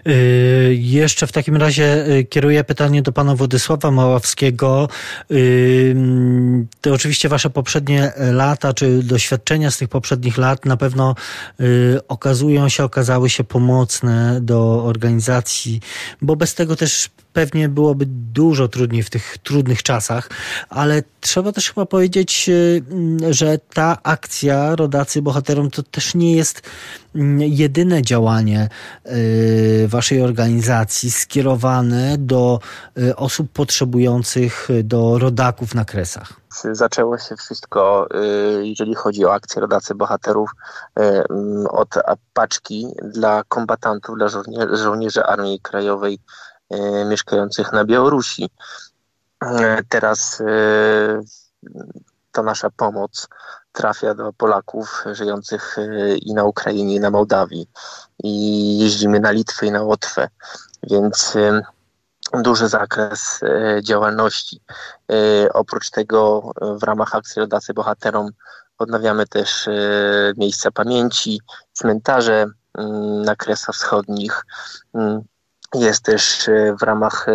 Y, 0.08 0.78
jeszcze 0.80 1.28
w 1.28 1.32
takim 1.32 1.56
razie 1.56 2.08
y, 2.08 2.24
kieruję 2.24 2.64
pytanie 2.64 3.02
do 3.02 3.12
pana 3.12 3.36
Władysława 3.36 3.92
Maławskiego. 3.92 4.90
Y, 5.32 5.96
to 6.82 6.94
oczywiście 6.94 7.30
wasze 7.30 7.50
poprzednie 7.50 8.12
lata, 8.18 8.74
czy 8.74 9.04
doświadczenia 9.04 9.72
z 9.72 9.78
tych 9.78 9.90
poprzednich 9.90 10.38
lat 10.38 10.66
na 10.66 10.78
pewno 10.78 11.16
okazują 12.08 12.70
się, 12.70 12.84
okazały 12.84 13.30
się 13.30 13.44
pomocne 13.44 14.42
do 14.42 14.86
organizacji, 14.86 15.82
bo 16.22 16.36
bez 16.36 16.56
tego 16.56 16.76
też 16.76 17.10
pewnie 17.34 17.70
byłoby 17.70 18.06
dużo 18.08 18.68
trudniej 18.68 19.04
w 19.04 19.10
tych 19.10 19.38
trudnych 19.38 19.84
czasach, 19.84 20.30
ale 20.70 21.04
trzeba 21.22 21.52
też 21.52 21.70
chyba 21.70 21.86
powiedzieć, 21.86 22.50
że 23.30 23.58
ta 23.74 23.98
akcja 24.04 24.76
Rodacy 24.76 25.22
Bohaterom 25.22 25.72
to 25.72 25.84
też 25.84 26.16
nie 26.16 26.36
jest 26.36 26.62
jedyne 27.40 28.02
działanie 28.02 28.70
y, 29.08 29.86
waszej 29.88 30.22
organizacji 30.22 31.12
skierowane 31.12 32.16
do 32.18 32.60
y, 32.98 33.16
osób 33.16 33.52
potrzebujących, 33.52 34.70
y, 34.70 34.84
do 34.84 35.20
rodaków 35.20 35.76
na 35.76 35.86
kresach? 35.86 36.34
Zaczęło 36.72 37.18
się 37.18 37.36
wszystko, 37.36 38.08
jeżeli 38.62 38.96
chodzi 38.96 39.26
o 39.26 39.34
akcję 39.34 39.62
Rodacy 39.62 39.96
Bohaterów, 39.96 40.52
od 41.70 41.90
paczki 42.34 42.88
dla 43.04 43.44
kombatantów, 43.48 44.18
dla 44.18 44.28
żołnierzy 44.74 45.24
Armii 45.24 45.60
Krajowej 45.60 46.20
mieszkających 47.10 47.74
na 47.74 47.86
Białorusi. 47.86 48.50
Teraz 49.90 50.44
ta 52.32 52.44
nasza 52.44 52.70
pomoc 52.70 53.28
trafia 53.74 54.14
do 54.14 54.34
Polaków 54.34 55.04
żyjących 55.12 55.78
e, 55.78 56.16
i 56.16 56.34
na 56.34 56.44
Ukrainie, 56.44 56.96
i 56.96 57.00
na 57.00 57.10
Mołdawii. 57.10 57.68
I 58.24 58.80
jeździmy 58.80 59.20
na 59.20 59.32
Litwę 59.32 59.66
i 59.66 59.72
na 59.72 59.82
Łotwę, 59.82 60.28
więc 60.84 61.36
e, 61.36 61.62
duży 62.42 62.68
zakres 62.68 63.40
e, 63.44 63.84
działalności. 63.84 64.62
Oprócz 65.54 65.90
tego 65.90 66.52
w 66.62 66.84
ramach 66.84 67.16
akcji 67.16 67.40
Rodacy 67.40 67.74
Bohaterom 67.74 68.32
odnawiamy 68.78 69.28
też 69.28 69.70
miejsca 70.38 70.72
pamięci, 70.72 71.42
cmentarze 71.74 72.46
mm, 72.78 73.22
na 73.22 73.36
Kresach 73.36 73.76
Wschodnich. 73.76 74.46
Mm, 74.94 75.22
jest 75.74 76.04
też 76.04 76.50
w 76.80 76.84
ramach 76.84 77.28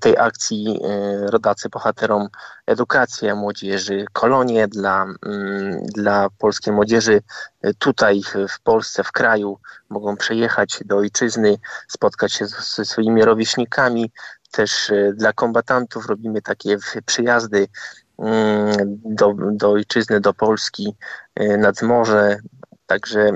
tej 0.00 0.18
akcji 0.18 0.80
rodacy 1.26 1.68
bohaterom 1.68 2.28
edukację 2.66 3.34
młodzieży, 3.34 4.04
kolonie 4.12 4.68
dla, 4.68 5.06
mm, 5.26 5.86
dla 5.86 6.28
polskiej 6.38 6.74
młodzieży 6.74 7.22
tutaj 7.78 8.22
w 8.48 8.60
Polsce, 8.60 9.04
w 9.04 9.12
kraju. 9.12 9.58
Mogą 9.88 10.16
przejechać 10.16 10.80
do 10.84 10.96
ojczyzny, 10.96 11.56
spotkać 11.88 12.32
się 12.32 12.46
ze 12.46 12.84
swoimi 12.84 13.24
rówieśnikami. 13.24 14.12
Też 14.50 14.92
dla 15.14 15.32
kombatantów 15.32 16.06
robimy 16.06 16.42
takie 16.42 16.76
przyjazdy 17.06 17.68
mm, 18.18 18.76
do, 19.04 19.34
do 19.52 19.70
ojczyzny, 19.70 20.20
do 20.20 20.34
Polski 20.34 20.96
nad 21.58 21.82
morze. 21.82 22.38
Także 22.86 23.30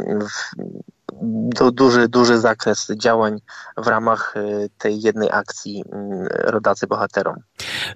du, 1.22 1.72
duży, 1.72 2.08
duży 2.08 2.38
zakres 2.38 2.86
działań 2.96 3.40
w 3.76 3.86
ramach 3.86 4.34
y, 4.36 4.70
tej 4.78 5.00
jednej 5.00 5.28
akcji 5.32 5.80
y, 5.80 6.50
Rodacy 6.50 6.86
Bohaterom. 6.86 7.36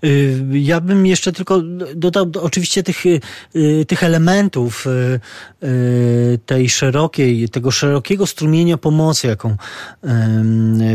Y, 0.05 0.45
ja 0.53 0.81
bym 0.81 1.07
jeszcze 1.07 1.33
tylko 1.33 1.61
dodał 1.97 2.27
oczywiście 2.43 2.83
tych, 2.83 3.03
tych 3.89 4.03
elementów 4.03 4.85
tej 6.47 6.69
szerokiej, 6.69 7.49
tego 7.49 7.71
szerokiego 7.71 8.27
strumienia 8.27 8.79
pomocy, 8.79 9.27
jaką 9.27 9.57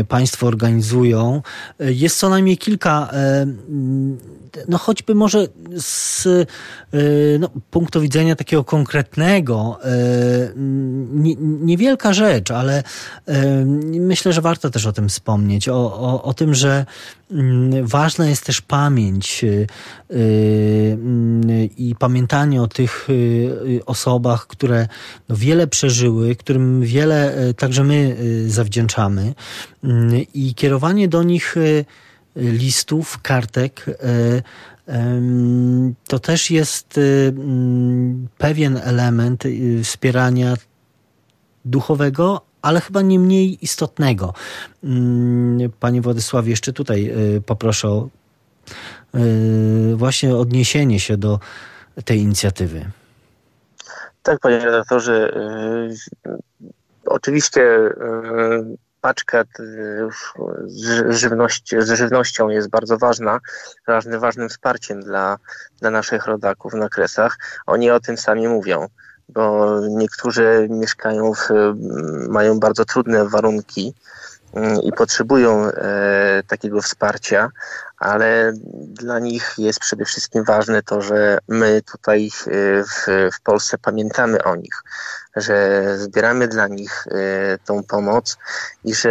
państwo 0.08 0.46
organizują. 0.46 1.42
Jest 1.78 2.18
co 2.18 2.28
najmniej 2.28 2.58
kilka 2.58 3.10
no 4.68 4.78
choćby 4.78 5.14
może 5.14 5.46
z 5.76 6.26
no, 7.40 7.50
punktu 7.70 8.00
widzenia 8.00 8.36
takiego 8.36 8.64
konkretnego, 8.64 9.78
niewielka 11.40 12.12
rzecz, 12.12 12.50
ale 12.50 12.82
myślę, 14.00 14.32
że 14.32 14.40
warto 14.40 14.70
też 14.70 14.86
o 14.86 14.92
tym 14.92 15.08
wspomnieć, 15.08 15.68
o, 15.68 15.74
o, 15.74 16.22
o 16.22 16.34
tym, 16.34 16.54
że 16.54 16.86
mm, 17.30 17.86
ważna 17.86 18.28
jest 18.28 18.44
też 18.44 18.60
pamięć 18.60 19.44
y, 19.44 19.66
y, 20.10 20.98
i 21.76 21.94
pamiętanie 21.98 22.62
o 22.62 22.66
tych 22.66 23.10
y, 23.10 23.80
osobach, 23.86 24.46
które 24.46 24.88
no, 25.28 25.36
wiele 25.36 25.66
przeżyły, 25.66 26.36
którym 26.36 26.82
wiele 26.82 27.34
także 27.56 27.84
my 27.84 28.16
zawdzięczamy 28.46 29.34
i 30.34 30.54
kierowanie 30.54 31.08
do 31.08 31.22
nich 31.22 31.56
listów, 32.40 33.18
kartek, 33.22 33.86
to 36.08 36.18
też 36.18 36.50
jest 36.50 36.98
mm, 36.98 38.28
pewien 38.38 38.76
element 38.76 39.44
wspierania 39.82 40.54
duchowego, 41.64 42.40
ale 42.62 42.80
chyba 42.80 43.02
nie 43.02 43.18
mniej 43.18 43.64
istotnego. 43.64 44.34
Mm, 44.84 45.70
panie 45.80 46.02
Władysławie, 46.02 46.50
jeszcze 46.50 46.72
tutaj 46.72 47.14
poproszę 47.46 47.88
o 47.88 48.08
właśnie 49.94 50.36
odniesienie 50.36 51.00
się 51.00 51.16
do 51.16 51.40
tej 52.04 52.20
inicjatywy. 52.20 52.90
Tak, 54.22 54.40
panie 54.40 54.58
redaktorze. 54.58 55.32
Oczywiście 57.06 57.60
paczka 59.00 59.44
z, 60.66 61.16
żywności, 61.16 61.82
z 61.82 61.90
żywnością 61.90 62.48
jest 62.48 62.68
bardzo 62.68 62.98
ważna, 62.98 63.40
ważnym, 63.86 64.20
ważnym 64.20 64.48
wsparciem 64.48 65.02
dla, 65.02 65.38
dla 65.80 65.90
naszych 65.90 66.26
rodaków 66.26 66.74
na 66.74 66.88
kresach. 66.88 67.38
Oni 67.66 67.90
o 67.90 68.00
tym 68.00 68.16
sami 68.16 68.48
mówią 68.48 68.88
bo 69.34 69.80
niektórzy 69.88 70.66
mieszkają 70.70 71.34
w, 71.34 71.48
mają 72.28 72.60
bardzo 72.60 72.84
trudne 72.84 73.28
warunki 73.28 73.94
mm, 74.54 74.82
i 74.82 74.92
potrzebują 74.92 75.66
e, 75.66 76.42
takiego 76.46 76.82
wsparcia, 76.82 77.50
ale 77.98 78.52
dla 78.74 79.18
nich 79.18 79.54
jest 79.58 79.80
przede 79.80 80.04
wszystkim 80.04 80.44
ważne 80.44 80.82
to, 80.82 81.02
że 81.02 81.38
my 81.48 81.82
tutaj 81.92 82.26
e, 82.26 82.50
w, 82.84 83.06
w 83.32 83.40
Polsce 83.42 83.78
pamiętamy 83.78 84.44
o 84.44 84.56
nich, 84.56 84.82
że 85.36 85.84
zbieramy 85.98 86.48
dla 86.48 86.68
nich 86.68 87.06
e, 87.06 87.58
tą 87.58 87.82
pomoc 87.82 88.36
i 88.84 88.94
że 88.94 89.10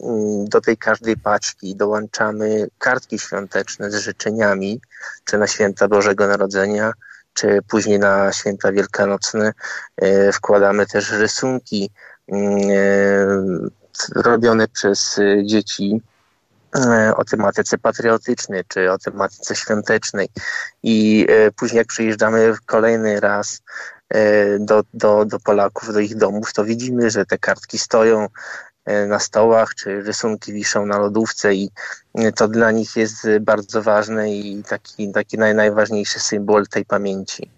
mm, 0.00 0.48
do 0.48 0.60
tej 0.60 0.76
każdej 0.76 1.16
paczki 1.16 1.76
dołączamy 1.76 2.68
kartki 2.78 3.18
świąteczne 3.18 3.90
z 3.90 3.94
życzeniami, 3.94 4.80
czy 5.24 5.38
na 5.38 5.46
święta 5.46 5.88
Bożego 5.88 6.26
Narodzenia, 6.26 6.92
czy 7.34 7.58
później 7.68 7.98
na 7.98 8.32
święta 8.32 8.72
wielkanocne 8.72 9.52
e, 9.96 10.32
wkładamy 10.32 10.86
też 10.86 11.10
rysunki 11.10 11.90
mm, 12.28 12.58
e, 12.70 14.22
robione 14.22 14.68
przez 14.68 15.20
dzieci 15.44 16.02
o 17.16 17.24
tematyce 17.24 17.78
patriotycznej 17.78 18.62
czy 18.68 18.92
o 18.92 18.98
tematyce 18.98 19.56
świątecznej. 19.56 20.28
I 20.82 21.26
później 21.56 21.78
jak 21.78 21.86
przyjeżdżamy 21.86 22.54
kolejny 22.66 23.20
raz 23.20 23.62
do, 24.60 24.82
do, 24.94 25.24
do 25.24 25.40
Polaków, 25.40 25.92
do 25.92 26.00
ich 26.00 26.16
domów, 26.16 26.52
to 26.52 26.64
widzimy, 26.64 27.10
że 27.10 27.26
te 27.26 27.38
kartki 27.38 27.78
stoją 27.78 28.28
E, 28.88 29.06
na 29.06 29.18
stołach, 29.18 29.74
czy 29.74 30.02
rysunki 30.02 30.52
wiszą 30.52 30.86
na 30.86 30.98
lodówce 30.98 31.54
i 31.54 31.70
e, 32.14 32.32
to 32.32 32.48
dla 32.48 32.70
nich 32.70 32.96
jest 32.96 33.28
bardzo 33.40 33.82
ważne 33.82 34.34
i 34.34 34.62
taki, 34.68 35.12
taki 35.12 35.38
naj, 35.38 35.54
najważniejszy 35.54 36.20
symbol 36.20 36.66
tej 36.66 36.84
pamięci. 36.84 37.50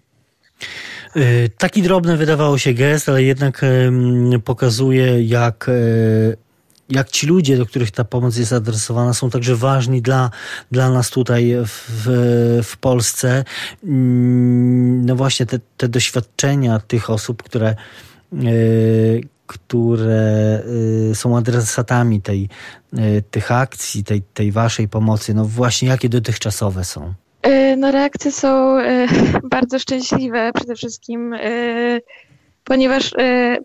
E, 1.15 1.49
taki 1.57 1.81
drobny 1.81 2.17
wydawało 2.17 2.57
się 2.57 2.73
gest, 2.73 3.09
ale 3.09 3.23
jednak 3.23 3.61
pokazuje, 4.45 5.23
jak, 5.23 5.69
jak 6.91 7.09
ci 7.09 7.27
ludzie, 7.27 7.57
do 7.57 7.65
których 7.65 7.91
ta 7.91 8.03
pomoc 8.03 8.37
jest 8.37 8.53
adresowana, 8.53 9.13
są 9.13 9.29
także 9.29 9.55
ważni 9.55 10.01
dla, 10.01 10.31
dla 10.71 10.89
nas 10.89 11.09
tutaj 11.09 11.53
w, 11.65 12.61
w 12.63 12.77
Polsce. 12.77 13.43
Mm, 13.83 15.05
no 15.05 15.15
właśnie 15.15 15.45
te, 15.45 15.59
te 15.77 15.87
doświadczenia 15.87 16.79
tych 16.79 17.09
osób, 17.09 17.43
które 17.43 17.75
które 19.47 20.63
y, 21.11 21.15
są 21.15 21.37
adresatami 21.37 22.21
tej, 22.21 22.49
y, 22.93 23.23
tych 23.31 23.51
akcji, 23.51 24.03
tej, 24.03 24.21
tej 24.33 24.51
waszej 24.51 24.87
pomocy, 24.87 25.33
no 25.33 25.45
właśnie 25.45 25.87
jakie 25.87 26.09
dotychczasowe 26.09 26.83
są? 26.83 27.13
No 27.77 27.91
reakcje 27.91 28.31
są 28.31 28.77
bardzo 29.55 29.79
szczęśliwe 29.79 30.51
przede 30.53 30.75
wszystkim, 30.75 31.35
ponieważ 32.71 33.13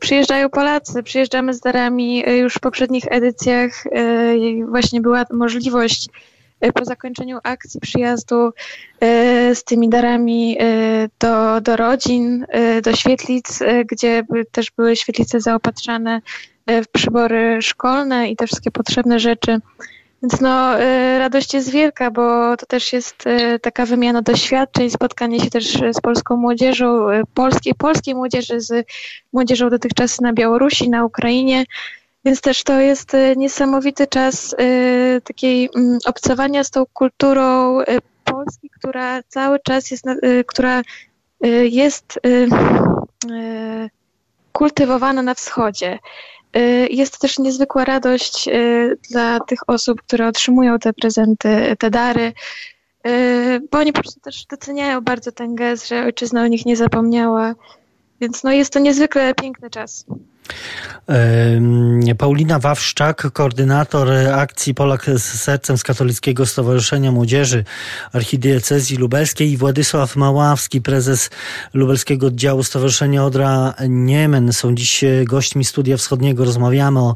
przyjeżdżają 0.01 0.49
Polacy, 0.49 1.03
przyjeżdżamy 1.03 1.55
z 1.55 1.61
darami 1.61 2.25
już 2.39 2.55
w 2.55 2.61
poprzednich 2.61 3.05
edycjach 3.11 3.85
właśnie 4.69 5.01
była 5.01 5.25
możliwość 5.33 6.09
E, 6.61 6.73
po 6.73 6.85
zakończeniu 6.85 7.39
akcji 7.43 7.81
przyjazdu 7.81 8.53
e, 9.01 9.55
z 9.55 9.65
tymi 9.65 9.89
darami 9.89 10.57
e, 10.61 11.09
do, 11.21 11.61
do 11.61 11.77
rodzin, 11.77 12.47
do 12.83 12.97
świetlic, 12.97 13.59
gdzie 13.91 14.23
też 14.53 14.71
były 14.71 14.97
świetlice 14.97 15.41
zaopatrzane 15.41 16.21
w 16.67 16.89
przybory 16.93 17.63
szkolne 17.63 18.31
i 18.31 18.37
te 18.37 18.47
wszystkie 18.47 18.71
potrzebne 18.71 19.21
rzeczy. 19.21 19.61
Więc 20.23 20.41
no, 20.41 20.77
radość 21.19 21.55
jest 21.55 21.71
wielka, 21.71 22.11
bo 22.11 22.57
to 22.57 22.67
też 22.67 22.93
jest 22.93 23.25
taka 23.63 23.87
wymiana 23.87 24.23
doświadczeń, 24.23 24.91
spotkanie 24.91 25.41
się 25.41 25.51
też 25.51 25.79
z 25.93 26.01
polską 26.01 26.37
młodzieżą, 26.37 27.07
polskiej, 27.35 27.75
polskiej 27.75 28.15
młodzieży 28.15 28.61
z 28.61 28.87
młodzieżą 29.33 29.71
dotychczas 29.71 30.21
na 30.21 30.33
Białorusi, 30.33 30.91
na 30.91 31.05
Ukrainie. 31.05 31.65
Więc 32.27 32.41
też 32.41 32.63
to 32.63 32.81
jest 32.81 33.15
y, 33.15 33.35
niesamowity 33.37 34.07
czas 34.07 34.53
y, 34.53 35.21
takiej 35.25 35.71
mm, 35.77 35.99
obcowania 36.07 36.65
z 36.65 36.71
tą 36.71 36.85
kulturą 36.93 37.81
y, 37.81 37.85
Polski, 38.25 38.71
która 38.71 39.23
cały 39.29 39.59
czas 39.61 39.91
jest, 39.91 40.05
która 40.47 40.83
jest 41.63 42.21
kultywowana 44.53 45.23
na 45.23 45.35
wschodzie. 45.35 45.99
Jest 46.91 47.13
to 47.13 47.19
też 47.19 47.39
niezwykła 47.39 47.85
radość 47.85 48.49
dla 49.11 49.41
tych 49.41 49.59
osób, 49.67 50.03
które 50.03 50.29
otrzymują 50.29 50.79
te 50.79 50.93
prezenty, 50.93 51.77
te 51.79 51.91
dary, 51.91 52.33
bo 53.71 53.79
oni 53.79 53.93
po 53.93 54.01
prostu 54.01 54.21
też 54.21 54.47
doceniają 54.47 55.01
bardzo 55.01 55.33
ten 55.33 55.55
gest, 55.55 55.89
że 55.89 56.05
ojczyzna 56.05 56.43
o 56.43 56.47
nich 56.47 56.67
nie 56.67 56.77
zapomniała. 56.77 57.55
Więc 58.21 58.45
no 58.45 58.53
jest 58.53 58.73
to 58.73 58.79
niezwykle 58.79 59.35
piękny 59.35 59.71
czas. 59.71 60.05
Paulina 62.19 62.59
Wawszczak, 62.59 63.33
koordynator 63.33 64.11
akcji 64.33 64.75
Polak 64.75 65.07
z 65.17 65.23
Sercem 65.23 65.79
z 65.79 65.83
Katolickiego 65.83 66.47
Stowarzyszenia 66.47 67.13
Młodzieży 67.13 67.65
Archidiecezji 68.13 68.97
Lubelskiej 68.97 69.53
i 69.53 69.57
Władysław 69.57 70.17
Maławski, 70.17 70.81
prezes 70.81 71.31
Lubelskiego 71.75 72.27
Oddziału 72.27 72.63
Stowarzyszenia 72.63 73.25
Odra 73.25 73.75
Niemen 73.89 74.53
są 74.53 74.75
dziś 74.75 75.05
gośćmi 75.25 75.65
Studia 75.65 75.97
Wschodniego. 75.97 76.45
Rozmawiamy 76.45 77.01
o 77.01 77.15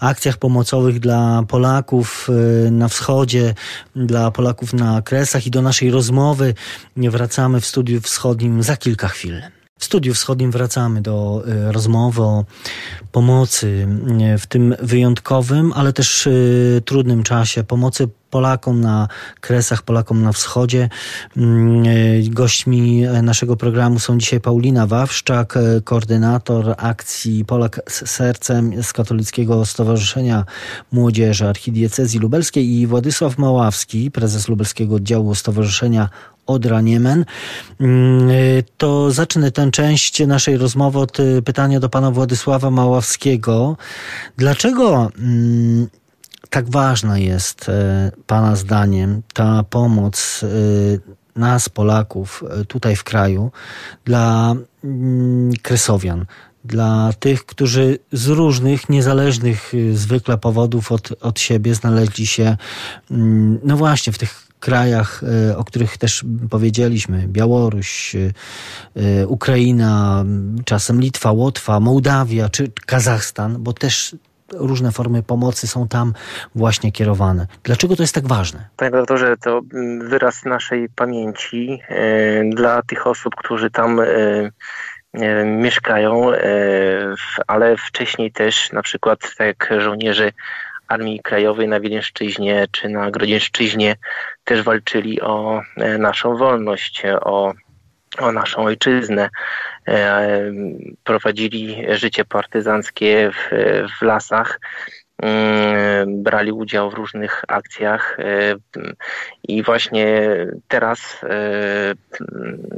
akcjach 0.00 0.36
pomocowych 0.36 1.00
dla 1.00 1.42
Polaków 1.48 2.28
e, 2.66 2.70
na 2.70 2.88
wschodzie, 2.88 3.54
dla 3.96 4.30
Polaków 4.30 4.72
na 4.72 5.02
Kresach 5.02 5.46
i 5.46 5.50
do 5.50 5.62
naszej 5.62 5.90
rozmowy 5.90 6.54
wracamy 6.96 7.60
w 7.60 7.66
Studiu 7.66 8.00
Wschodnim 8.00 8.62
za 8.62 8.76
kilka 8.76 9.08
chwil. 9.08 9.42
W 9.82 9.84
studiu 9.84 10.14
wschodnim 10.14 10.50
wracamy 10.50 11.00
do 11.00 11.42
y, 11.68 11.72
rozmowy 11.72 12.22
o 12.22 12.44
pomocy 13.12 13.88
y, 14.34 14.38
w 14.38 14.46
tym 14.46 14.74
wyjątkowym, 14.82 15.72
ale 15.72 15.92
też 15.92 16.26
y, 16.26 16.82
trudnym 16.84 17.22
czasie, 17.22 17.64
pomocy 17.64 18.08
Polakom 18.30 18.80
na 18.80 19.08
Kresach, 19.40 19.82
Polakom 19.82 20.22
na 20.22 20.32
Wschodzie. 20.32 20.88
Mm, 21.36 21.84
gośćmi 22.30 23.02
naszego 23.22 23.56
programu 23.56 23.98
są 23.98 24.18
dzisiaj 24.18 24.40
Paulina 24.40 24.86
Wawszczak, 24.86 25.58
koordynator 25.84 26.74
akcji 26.78 27.44
Polak 27.44 27.80
z 27.88 28.10
sercem 28.10 28.82
z 28.82 28.92
Katolickiego 28.92 29.66
Stowarzyszenia 29.66 30.44
Młodzieży 30.92 31.48
Archidiecezji 31.48 32.20
Lubelskiej 32.20 32.70
i 32.70 32.86
Władysław 32.86 33.38
Maławski, 33.38 34.10
prezes 34.10 34.48
Lubelskiego 34.48 34.94
Oddziału 34.94 35.34
Stowarzyszenia 35.34 36.08
Odra 36.46 36.80
Niemen. 36.80 37.24
Mm, 37.80 38.28
to 38.76 39.10
zacznę 39.10 39.50
tę 39.50 39.70
część 39.70 40.26
naszej 40.26 40.56
rozmowy 40.56 40.98
od 40.98 41.20
y, 41.20 41.42
pytania 41.42 41.80
do 41.80 41.88
pana 41.88 42.10
Władysława 42.10 42.70
Maławskiego. 42.70 43.76
Dlaczego 44.36 45.10
mm, 45.18 45.88
tak 46.50 46.70
ważna 46.70 47.18
jest 47.18 47.68
y, 47.68 47.72
pana 48.26 48.56
zdaniem 48.56 49.22
ta 49.34 49.64
pomoc 49.70 50.42
y, 50.42 51.00
nas, 51.36 51.68
Polaków, 51.68 52.44
tutaj 52.68 52.96
w 52.96 53.04
kraju, 53.04 53.50
dla 54.04 54.54
mm, 54.84 55.52
Kresowian? 55.62 56.26
dla 56.64 57.12
tych, 57.18 57.46
którzy 57.46 57.98
z 58.12 58.26
różnych, 58.26 58.88
niezależnych 58.88 59.72
zwykle 59.92 60.38
powodów 60.38 60.92
od, 60.92 61.08
od 61.20 61.40
siebie 61.40 61.74
znaleźli 61.74 62.26
się, 62.26 62.56
no 63.64 63.76
właśnie, 63.76 64.12
w 64.12 64.18
tych 64.18 64.51
krajach, 64.62 65.20
e, 65.50 65.56
o 65.56 65.64
których 65.64 65.98
też 65.98 66.24
powiedzieliśmy, 66.50 67.24
Białoruś, 67.28 68.16
e, 68.16 68.18
e, 68.96 69.26
Ukraina, 69.26 70.24
czasem 70.64 71.00
Litwa, 71.00 71.32
Łotwa, 71.32 71.80
Mołdawia 71.80 72.48
czy 72.48 72.72
Kazachstan, 72.86 73.56
bo 73.58 73.72
też 73.72 74.16
różne 74.52 74.92
formy 74.92 75.22
pomocy 75.22 75.66
są 75.66 75.88
tam 75.88 76.12
właśnie 76.54 76.92
kierowane. 76.92 77.46
Dlaczego 77.62 77.96
to 77.96 78.02
jest 78.02 78.14
tak 78.14 78.26
ważne? 78.26 78.68
Panie 78.76 78.90
doktorze, 78.90 79.36
to 79.36 79.60
wyraz 80.08 80.44
naszej 80.44 80.88
pamięci 80.88 81.80
dla 82.50 82.82
tych 82.82 83.06
osób, 83.06 83.34
którzy 83.34 83.70
tam 83.70 84.00
mieszkają, 85.44 86.30
ale 87.46 87.76
wcześniej 87.76 88.32
też 88.32 88.72
na 88.72 88.82
przykład 88.82 89.20
tak 89.38 89.46
jak 89.46 89.82
żołnierze 89.82 90.30
Armii 90.92 91.20
Krajowej 91.20 91.68
na 91.68 91.80
Wileńszczyźnie 91.80 92.66
czy 92.70 92.88
na 92.88 93.10
Grodzieńszczyźnie 93.10 93.96
też 94.44 94.62
walczyli 94.62 95.20
o 95.20 95.62
e, 95.76 95.98
naszą 95.98 96.36
wolność, 96.36 97.02
o, 97.20 97.52
o 98.18 98.32
naszą 98.32 98.64
ojczyznę. 98.64 99.28
E, 99.88 100.40
prowadzili 101.04 101.84
życie 101.88 102.24
partyzanckie 102.24 103.30
w, 103.30 103.50
w 103.98 104.02
lasach 104.02 104.60
mm, 105.22 106.22
brali 106.22 106.52
udział 106.52 106.90
w 106.90 106.94
różnych 106.94 107.44
akcjach 107.48 108.16
e, 108.20 108.54
i 109.42 109.62
właśnie 109.62 110.28
teraz 110.68 111.20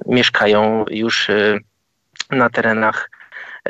mieszkają 0.07 0.85
już 0.91 1.31
na 2.31 2.51
terenach 2.51 3.11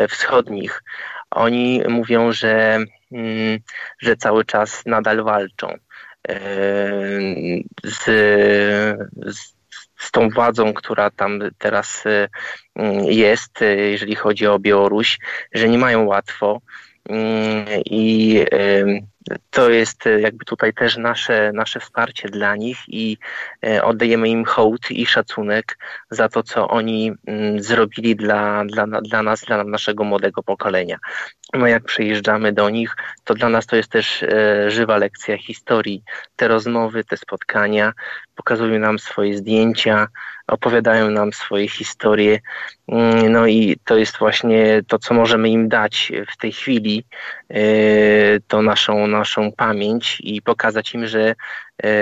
wschodnich. 0.09 0.83
Oni 1.31 1.83
mówią, 1.89 2.33
że 2.33 2.79
że 3.99 4.17
cały 4.17 4.45
czas 4.45 4.83
nadal 4.87 5.25
walczą 5.25 5.69
e, 6.29 6.41
z, 7.85 8.05
z, 9.27 9.55
z 9.99 10.11
tą 10.11 10.29
władzą, 10.29 10.75
która 10.75 11.11
tam 11.11 11.41
teraz 11.59 12.05
e, 12.07 12.29
jest, 13.05 13.63
e, 13.63 13.77
jeżeli 13.77 14.15
chodzi 14.15 14.47
o 14.47 14.59
Białoruś, 14.59 15.19
że 15.53 15.69
nie 15.69 15.79
mają 15.79 16.05
łatwo 16.05 16.61
mm, 17.09 17.67
i 17.85 18.41
to 19.51 19.71
jest 19.71 20.05
jakby 20.21 20.45
tutaj 20.45 20.73
też 20.73 20.97
nasze, 20.97 21.53
nasze 21.55 21.81
wsparcie 21.81 22.29
dla 22.29 22.57
nich 22.57 22.79
i 22.89 23.19
oddajemy 23.83 24.29
im 24.29 24.45
hołd 24.45 24.91
i 24.91 25.07
szacunek 25.07 25.79
za 26.11 26.29
to, 26.29 26.43
co 26.43 26.69
oni 26.69 27.13
mm, 27.27 27.63
zrobili 27.63 28.17
dla, 28.17 28.65
dla, 28.65 28.87
dla 28.87 29.23
nas, 29.23 29.45
dla 29.45 29.65
naszego 29.65 30.05
młodego 30.05 30.43
pokolenia. 30.43 30.99
No 31.55 31.67
jak 31.67 31.85
przyjeżdżamy 31.85 32.53
do 32.53 32.71
nich, 32.71 32.97
to 33.25 33.35
dla 33.35 33.49
nas 33.49 33.67
to 33.67 33.77
jest 33.77 33.91
też 33.91 34.23
e, 34.23 34.71
żywa 34.71 34.97
lekcja 34.97 35.39
historii. 35.39 36.03
Te 36.37 36.49
rozmowy, 36.49 37.05
te 37.05 37.17
spotkania 37.17 37.93
pokazują 38.35 38.79
nam 38.79 38.99
swoje 38.99 39.37
zdjęcia, 39.37 40.09
opowiadają 40.47 41.11
nam 41.11 41.33
swoje 41.33 41.69
historie. 41.69 42.39
Mm, 42.89 43.33
no 43.33 43.47
i 43.47 43.77
to 43.85 43.97
jest 43.97 44.19
właśnie 44.19 44.83
to, 44.89 44.99
co 44.99 45.15
możemy 45.15 45.49
im 45.49 45.69
dać 45.69 46.13
w 46.33 46.37
tej 46.37 46.53
chwili, 46.53 47.05
to 48.49 48.63
naszą 48.63 49.07
naszą 49.07 49.53
pamięć 49.53 50.19
i 50.21 50.43
pokazać 50.43 50.95
im, 50.95 51.07
że 51.07 51.35
e, 51.83 51.93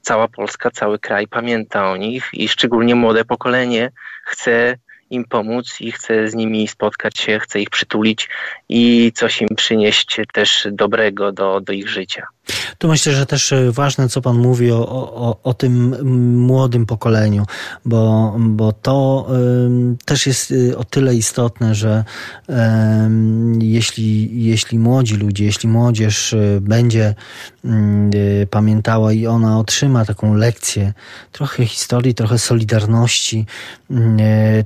cała 0.00 0.28
Polska, 0.28 0.70
cały 0.70 0.98
kraj 0.98 1.28
pamięta 1.28 1.90
o 1.90 1.96
nich 1.96 2.30
i 2.32 2.48
szczególnie 2.48 2.94
młode 2.94 3.24
pokolenie 3.24 3.90
chce 4.24 4.76
im 5.12 5.24
pomóc 5.24 5.80
i 5.80 5.92
chce 5.92 6.28
z 6.28 6.34
nimi 6.34 6.68
spotkać 6.68 7.18
się, 7.18 7.38
chce 7.38 7.60
ich 7.60 7.70
przytulić 7.70 8.28
i 8.68 9.12
coś 9.14 9.42
im 9.42 9.48
przynieść 9.56 10.20
też 10.32 10.68
dobrego 10.72 11.32
do, 11.32 11.60
do 11.60 11.72
ich 11.72 11.88
życia. 11.88 12.26
Tu 12.78 12.88
myślę, 12.88 13.12
że 13.12 13.26
też 13.26 13.52
e, 13.52 13.72
ważne, 13.72 14.08
co 14.08 14.22
Pan 14.22 14.36
mówi 14.38 14.72
o, 14.72 14.88
o, 15.14 15.38
o 15.42 15.54
tym 15.54 16.06
młodym 16.36 16.86
pokoleniu, 16.86 17.44
bo, 17.84 18.34
bo 18.38 18.72
to 18.72 19.26
y, 19.92 20.04
też 20.04 20.26
jest 20.26 20.50
y, 20.50 20.78
o 20.78 20.84
tyle 20.84 21.14
istotne, 21.14 21.74
że 21.74 22.04
y, 22.50 22.54
jeśli, 23.60 24.44
jeśli 24.44 24.78
młodzi 24.78 25.16
ludzie, 25.16 25.44
jeśli 25.44 25.68
młodzież 25.68 26.32
y, 26.32 26.58
będzie 26.62 27.14
mm, 27.64 28.10
y, 28.14 28.46
pamiętała 28.50 29.12
i 29.12 29.26
ona 29.26 29.58
otrzyma 29.58 30.04
taką 30.04 30.34
lekcję, 30.34 30.92
trochę 31.32 31.66
historii, 31.66 32.14
trochę 32.14 32.38
solidarności, 32.38 33.46
y, 33.90 33.94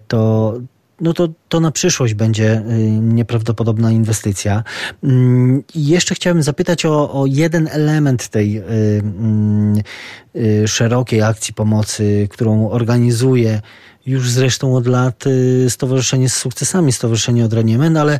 to 0.08 0.52
no 1.00 1.12
to, 1.12 1.28
to 1.48 1.61
na 1.61 1.70
przyszłość 1.70 2.14
będzie 2.14 2.59
y, 2.59 2.62
nieprawdopodobna 2.90 3.90
inwestycja. 3.90 4.64
Mm, 5.04 5.62
I 5.74 5.87
jeszcze 5.87 6.14
chciałem 6.14 6.42
zapytać 6.42 6.87
o, 6.87 7.20
o 7.20 7.26
jeden 7.26 7.68
element 7.72 8.28
tej 8.28 8.59
y, 8.59 8.62
mm, 9.02 9.82
y, 10.37 10.68
szerokiej 10.68 11.22
akcji 11.22 11.54
pomocy, 11.54 12.28
którą 12.30 12.70
organizuje 12.70 13.61
już 14.06 14.30
zresztą 14.30 14.76
od 14.76 14.87
lat 14.87 15.24
Stowarzyszenie 15.68 16.28
z 16.28 16.35
sukcesami, 16.37 16.92
Stowarzyszenie 16.92 17.44
Odra 17.44 17.62
Niemen, 17.62 17.96
ale 17.96 18.18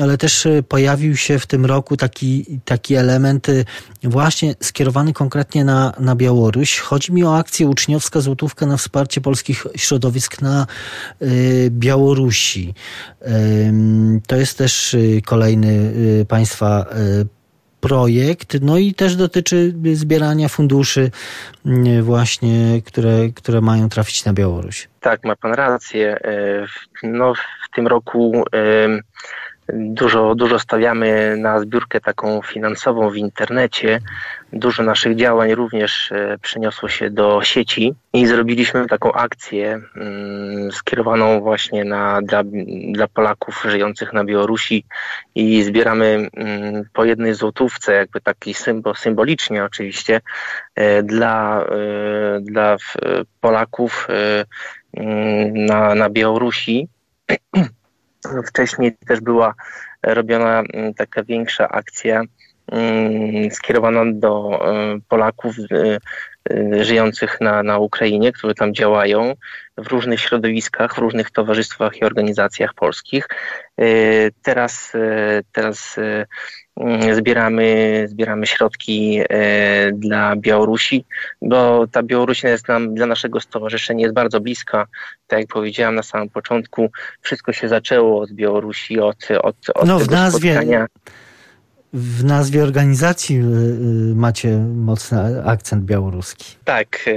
ale 0.00 0.18
też 0.18 0.46
pojawił 0.68 1.16
się 1.16 1.38
w 1.38 1.46
tym 1.46 1.66
roku 1.66 1.96
taki, 1.96 2.60
taki 2.64 2.94
element 2.94 3.46
właśnie 4.02 4.54
skierowany 4.60 5.12
konkretnie 5.12 5.64
na, 5.64 5.92
na 6.00 6.16
Białoruś. 6.16 6.78
Chodzi 6.78 7.12
mi 7.12 7.24
o 7.24 7.36
akcję 7.36 7.68
uczniowska 7.68 8.20
złotówka 8.20 8.66
na 8.66 8.76
wsparcie 8.76 9.20
polskich 9.20 9.66
środowisk 9.76 10.42
na 10.42 10.66
Białorusi. 11.70 12.63
Y, 12.68 13.26
to 14.26 14.36
jest 14.36 14.58
też 14.58 14.96
kolejny 15.24 15.68
y, 16.20 16.26
państwa 16.28 16.86
projekt, 17.80 18.56
no 18.60 18.78
i 18.78 18.94
też 18.94 19.16
dotyczy 19.16 19.74
zbierania 19.92 20.48
funduszy 20.48 21.10
właśnie, 22.02 22.82
które, 22.86 23.28
które 23.34 23.60
mają 23.60 23.88
trafić 23.88 24.24
na 24.24 24.32
Białoruś. 24.32 24.88
Tak, 25.00 25.24
ma 25.24 25.36
pan 25.36 25.54
rację. 25.54 26.18
No, 27.02 27.34
w 27.34 27.76
tym 27.76 27.86
roku 27.86 28.44
Dużo, 29.72 30.34
dużo 30.34 30.58
stawiamy 30.58 31.36
na 31.36 31.60
zbiórkę 31.60 32.00
taką 32.00 32.42
finansową 32.42 33.10
w 33.10 33.16
internecie. 33.16 34.00
Dużo 34.52 34.82
naszych 34.82 35.16
działań 35.16 35.54
również 35.54 36.12
e, 36.12 36.38
przeniosło 36.42 36.88
się 36.88 37.10
do 37.10 37.42
sieci 37.42 37.94
i 38.12 38.26
zrobiliśmy 38.26 38.86
taką 38.86 39.12
akcję 39.12 39.80
mm, 39.96 40.72
skierowaną 40.72 41.40
właśnie 41.40 41.84
na, 41.84 42.22
dla, 42.22 42.42
dla 42.92 43.08
Polaków 43.08 43.64
żyjących 43.68 44.12
na 44.12 44.24
Białorusi 44.24 44.84
i 45.34 45.62
zbieramy 45.62 46.28
mm, 46.36 46.84
po 46.92 47.04
jednej 47.04 47.34
złotówce, 47.34 47.92
jakby 47.92 48.20
taki 48.20 48.54
symbol, 48.54 48.94
symbolicznie 48.96 49.64
oczywiście, 49.64 50.20
e, 50.74 51.02
dla, 51.02 51.64
e, 51.64 52.40
dla 52.40 52.76
Polaków 53.40 54.08
mm, 54.96 55.66
na, 55.66 55.94
na 55.94 56.10
Białorusi. 56.10 56.88
Wcześniej 58.46 58.96
też 59.06 59.20
była 59.20 59.54
robiona 60.02 60.62
mm, 60.72 60.94
taka 60.94 61.22
większa 61.22 61.68
akcja 61.68 62.22
mm, 62.72 63.50
skierowana 63.50 64.02
do 64.12 64.60
e, 64.60 64.98
Polaków 65.08 65.56
e, 65.58 65.98
e, 66.50 66.84
żyjących 66.84 67.40
na, 67.40 67.62
na 67.62 67.78
Ukrainie, 67.78 68.32
którzy 68.32 68.54
tam 68.54 68.74
działają 68.74 69.34
w 69.78 69.86
różnych 69.86 70.20
środowiskach, 70.20 70.94
w 70.94 70.98
różnych 70.98 71.30
towarzystwach 71.30 71.96
i 71.96 72.04
organizacjach 72.04 72.74
polskich. 72.74 73.28
Teraz, 74.42 74.92
teraz 75.52 75.96
zbieramy, 77.12 78.04
zbieramy 78.08 78.46
środki 78.46 79.20
e, 79.28 79.92
dla 79.92 80.36
Białorusi, 80.36 81.04
bo 81.42 81.86
ta 81.86 82.02
Białoruś 82.02 82.42
jest 82.42 82.68
nam, 82.68 82.94
dla 82.94 83.06
naszego 83.06 83.40
stowarzyszenia 83.40 84.02
jest 84.02 84.14
bardzo 84.14 84.40
bliska. 84.40 84.86
Tak 85.26 85.38
jak 85.38 85.48
powiedziałam 85.48 85.94
na 85.94 86.02
samym 86.02 86.28
początku, 86.28 86.90
wszystko 87.20 87.52
się 87.52 87.68
zaczęło 87.68 88.20
od 88.20 88.32
Białorusi, 88.32 89.00
od, 89.00 89.28
od, 89.42 89.56
od 89.74 89.86
no, 89.86 89.98
w 89.98 90.10
nazwie, 90.10 90.52
spotkania. 90.52 90.86
w 91.92 92.24
nazwie 92.24 92.62
organizacji 92.62 93.40
macie 94.14 94.58
mocny 94.74 95.44
akcent 95.44 95.84
białoruski. 95.84 96.56
Tak, 96.64 97.10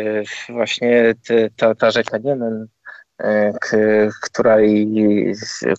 właśnie 0.49 1.13
ta, 1.55 1.75
ta 1.75 1.91
rzeka 1.91 2.17
Niemen 2.17 2.67
E, 2.76 2.76
która, 4.21 4.57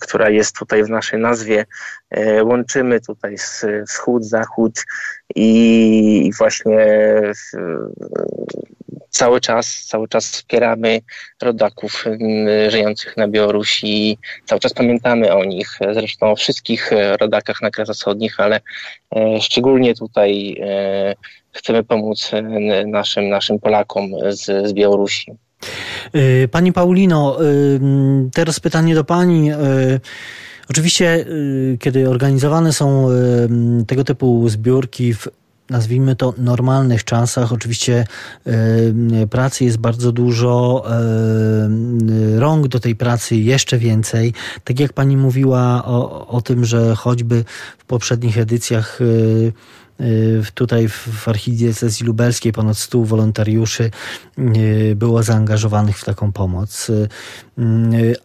która 0.00 0.30
jest 0.30 0.56
tutaj 0.56 0.84
w 0.84 0.88
naszej 0.88 1.20
nazwie. 1.20 1.66
E, 2.10 2.44
łączymy 2.44 3.00
tutaj 3.00 3.36
wschód, 3.88 4.24
zachód 4.24 4.84
i 5.34 6.30
właśnie 6.38 6.78
cały 9.10 9.40
czas, 9.40 9.86
cały 9.86 10.08
czas 10.08 10.30
wspieramy 10.30 11.00
rodaków 11.42 12.04
żyjących 12.68 13.16
na 13.16 13.28
Białorusi. 13.28 14.18
Cały 14.44 14.60
czas 14.60 14.72
pamiętamy 14.72 15.34
o 15.34 15.44
nich, 15.44 15.78
zresztą 15.92 16.30
o 16.30 16.36
wszystkich 16.36 16.90
rodakach 17.20 17.62
na 17.62 17.70
Kresach 17.70 17.96
Wschodnich, 17.96 18.40
ale 18.40 18.60
e, 19.16 19.40
szczególnie 19.40 19.94
tutaj 19.94 20.60
chcemy 21.52 21.84
pomóc 21.84 22.30
naszym, 22.86 23.28
naszym 23.28 23.58
Polakom 23.58 24.10
z, 24.28 24.68
z 24.68 24.72
Białorusi. 24.72 25.47
Y, 26.14 26.48
pani 26.50 26.72
Paulino, 26.72 27.42
y, 27.42 27.80
teraz 28.32 28.60
pytanie 28.60 28.94
do 28.94 29.04
Pani. 29.04 29.52
Y, 29.52 29.56
oczywiście, 30.70 31.26
kiedy 31.78 32.08
organizowane 32.10 32.72
są 32.72 33.08
tego 33.86 34.04
typu 34.04 34.48
zbiórki 34.48 35.14
w 35.14 35.28
nazwijmy 35.70 36.16
to 36.16 36.34
normalnych 36.38 37.04
czasach. 37.04 37.52
Oczywiście 37.52 38.06
pracy 39.30 39.64
jest 39.64 39.76
bardzo 39.76 40.12
dużo, 40.12 40.84
rąk 42.36 42.68
do 42.68 42.80
tej 42.80 42.96
pracy 42.96 43.36
jeszcze 43.36 43.78
więcej. 43.78 44.34
Tak 44.64 44.80
jak 44.80 44.92
pani 44.92 45.16
mówiła 45.16 45.84
o, 45.84 46.28
o 46.28 46.42
tym, 46.42 46.64
że 46.64 46.94
choćby 46.94 47.44
w 47.78 47.84
poprzednich 47.84 48.38
edycjach 48.38 49.00
Y, 49.00 49.52
tutaj 50.54 50.88
w 50.88 51.28
archidiecezji 51.28 52.06
lubelskiej 52.06 52.52
ponad 52.52 52.78
100 52.78 53.04
wolontariuszy 53.04 53.90
y, 54.38 54.94
było 54.96 55.22
zaangażowanych 55.22 55.98
w 55.98 56.04
taką 56.04 56.32
pomoc. 56.32 56.90
Y, 56.90 57.08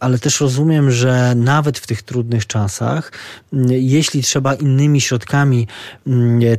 ale 0.00 0.18
też 0.18 0.40
rozumiem, 0.40 0.90
że 0.90 1.34
nawet 1.36 1.78
w 1.78 1.86
tych 1.86 2.02
trudnych 2.02 2.46
czasach, 2.46 3.12
jeśli 3.68 4.22
trzeba 4.22 4.54
innymi 4.54 5.00
środkami 5.00 5.66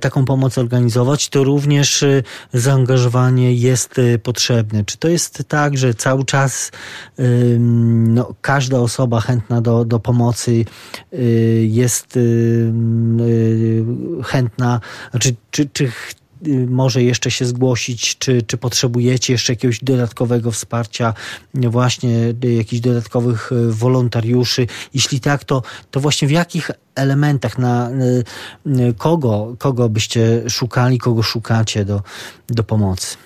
taką 0.01 0.25
pomoc 0.25 0.57
organizować, 0.57 1.29
to 1.29 1.43
również 1.43 2.05
zaangażowanie 2.53 3.53
jest 3.53 3.95
potrzebne. 4.23 4.85
Czy 4.85 4.97
to 4.97 5.07
jest 5.07 5.43
tak, 5.47 5.77
że 5.77 5.93
cały 5.93 6.25
czas 6.25 6.71
no, 7.59 8.33
każda 8.41 8.79
osoba 8.79 9.21
chętna 9.21 9.61
do, 9.61 9.85
do 9.85 9.99
pomocy 9.99 10.65
jest 11.61 12.19
chętna 14.23 14.79
znaczy, 15.11 15.35
czy, 15.51 15.69
czy 15.73 15.91
może 16.67 17.03
jeszcze 17.03 17.31
się 17.31 17.45
zgłosić, 17.45 18.17
czy, 18.17 18.41
czy 18.41 18.57
potrzebujecie 18.57 19.33
jeszcze 19.33 19.53
jakiegoś 19.53 19.83
dodatkowego 19.83 20.51
wsparcia, 20.51 21.13
właśnie 21.53 22.33
jakichś 22.41 22.81
dodatkowych 22.81 23.51
wolontariuszy? 23.69 24.67
Jeśli 24.93 25.19
tak, 25.19 25.43
to, 25.43 25.61
to 25.91 25.99
właśnie 25.99 26.27
w 26.27 26.31
jakich 26.31 26.71
elementach, 26.95 27.57
na 27.57 27.89
kogo, 28.97 29.55
kogo 29.59 29.89
byście 29.89 30.49
szukali, 30.49 30.97
kogo 30.97 31.23
szukacie 31.23 31.85
do, 31.85 32.01
do 32.47 32.63
pomocy? 32.63 33.17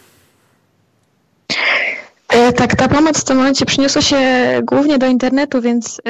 E, 2.30 2.54
tak, 2.54 2.76
ta 2.76 2.88
pomoc 2.88 3.22
w 3.22 3.24
tym 3.24 3.38
momencie 3.38 3.66
przyniosła 3.66 4.02
się 4.02 4.20
głównie 4.64 4.98
do 4.98 5.08
internetu, 5.08 5.62
więc 5.62 6.02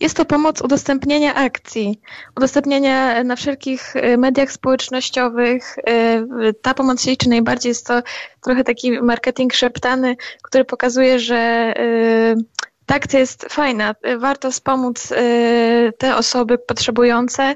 jest 0.00 0.16
to 0.16 0.24
pomoc 0.24 0.60
udostępnienia 0.60 1.34
akcji, 1.34 2.00
udostępniania 2.36 3.24
na 3.24 3.36
wszelkich 3.36 3.96
e, 3.96 4.16
mediach 4.16 4.52
społecznościowych. 4.52 5.76
E, 5.86 6.52
ta 6.62 6.74
pomoc 6.74 7.02
się 7.02 7.10
liczy 7.10 7.28
najbardziej. 7.28 7.70
Jest 7.70 7.86
to 7.86 8.02
trochę 8.44 8.64
taki 8.64 9.00
marketing 9.02 9.54
szeptany, 9.54 10.16
który 10.42 10.64
pokazuje, 10.64 11.18
że 11.18 11.36
e, 11.36 12.34
ta 12.86 12.94
akcja 12.94 13.18
jest 13.18 13.46
fajna. 13.50 13.94
Warto 14.18 14.50
wspomóc 14.50 15.12
te 15.98 16.16
osoby 16.16 16.58
potrzebujące. 16.58 17.54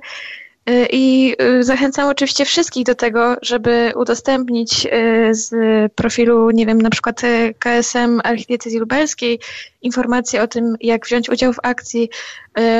Y, 0.70 0.87
I 0.92 1.35
y, 1.42 1.64
zachęcam 1.64 2.09
oczywiście 2.09 2.44
wszystkich 2.44 2.85
do 2.85 2.94
tego, 2.94 3.37
żeby 3.42 3.92
udostępnić 3.96 4.87
y, 4.87 5.35
z 5.35 5.52
profilu, 5.92 6.50
nie 6.50 6.66
wiem, 6.66 6.83
na 6.83 6.90
przykład 6.90 7.22
KSM 7.59 8.20
Archidiecezji 8.24 8.78
Lubelskiej 8.78 9.40
informacje 9.83 10.42
o 10.42 10.48
tym, 10.48 10.76
jak 10.80 11.06
wziąć 11.06 11.28
udział 11.28 11.52
w 11.52 11.59
akcji, 11.62 12.11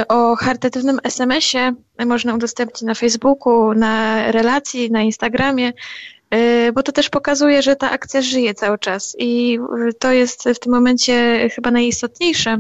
o 0.09 0.37
charytatywnym 0.37 0.99
SMS-ie 1.05 1.75
można 2.07 2.35
udostępnić 2.35 2.83
na 2.83 2.95
Facebooku, 2.95 3.75
na 3.75 4.25
relacji, 4.33 4.91
na 4.91 5.03
Instagramie, 5.03 5.73
bo 6.75 6.83
to 6.83 6.93
też 6.93 7.11
pokazuje, 7.11 7.63
że 7.63 7.77
ta 7.77 7.91
akcja 7.91 8.23
żyje 8.23 8.55
cały 8.55 8.79
czas 8.79 9.17
i 9.19 9.59
to 9.99 10.13
jest 10.13 10.45
w 10.55 10.59
tym 10.59 10.73
momencie 10.73 11.49
chyba 11.55 11.71
najistotniejsze, 11.71 12.59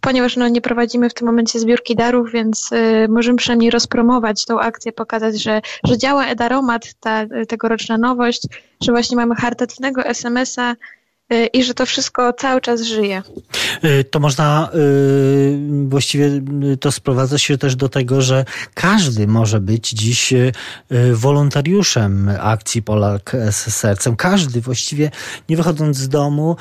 ponieważ 0.00 0.36
no, 0.36 0.48
nie 0.48 0.60
prowadzimy 0.60 1.10
w 1.10 1.14
tym 1.14 1.26
momencie 1.26 1.60
zbiórki 1.60 1.96
darów, 1.96 2.32
więc 2.32 2.72
y, 2.72 3.06
możemy 3.08 3.38
przynajmniej 3.38 3.70
rozpromować 3.70 4.44
tą 4.44 4.60
akcję, 4.60 4.92
pokazać, 4.92 5.42
że, 5.42 5.62
że 5.84 5.98
działa 5.98 6.26
Edaromat, 6.26 6.94
ta 7.00 7.26
tegoroczna 7.48 7.98
nowość, 7.98 8.42
że 8.82 8.92
właśnie 8.92 9.16
mamy 9.16 9.34
charytatywnego 9.34 10.04
SMS-a, 10.04 10.74
i 11.52 11.64
że 11.64 11.74
to 11.74 11.86
wszystko 11.86 12.32
cały 12.32 12.60
czas 12.60 12.82
żyje. 12.82 13.22
To 14.10 14.20
można 14.20 14.70
właściwie 15.84 16.30
to 16.80 16.92
sprowadza 16.92 17.38
się 17.38 17.58
też 17.58 17.76
do 17.76 17.88
tego, 17.88 18.22
że 18.22 18.44
każdy 18.74 19.26
może 19.26 19.60
być 19.60 19.90
dziś 19.90 20.34
wolontariuszem 21.12 22.30
akcji 22.40 22.82
Polak 22.82 23.36
z 23.50 23.74
sercem. 23.74 24.16
Każdy 24.16 24.60
właściwie 24.60 25.10
nie 25.48 25.56
wychodząc 25.56 25.96
z 25.96 26.08
domu, 26.08 26.56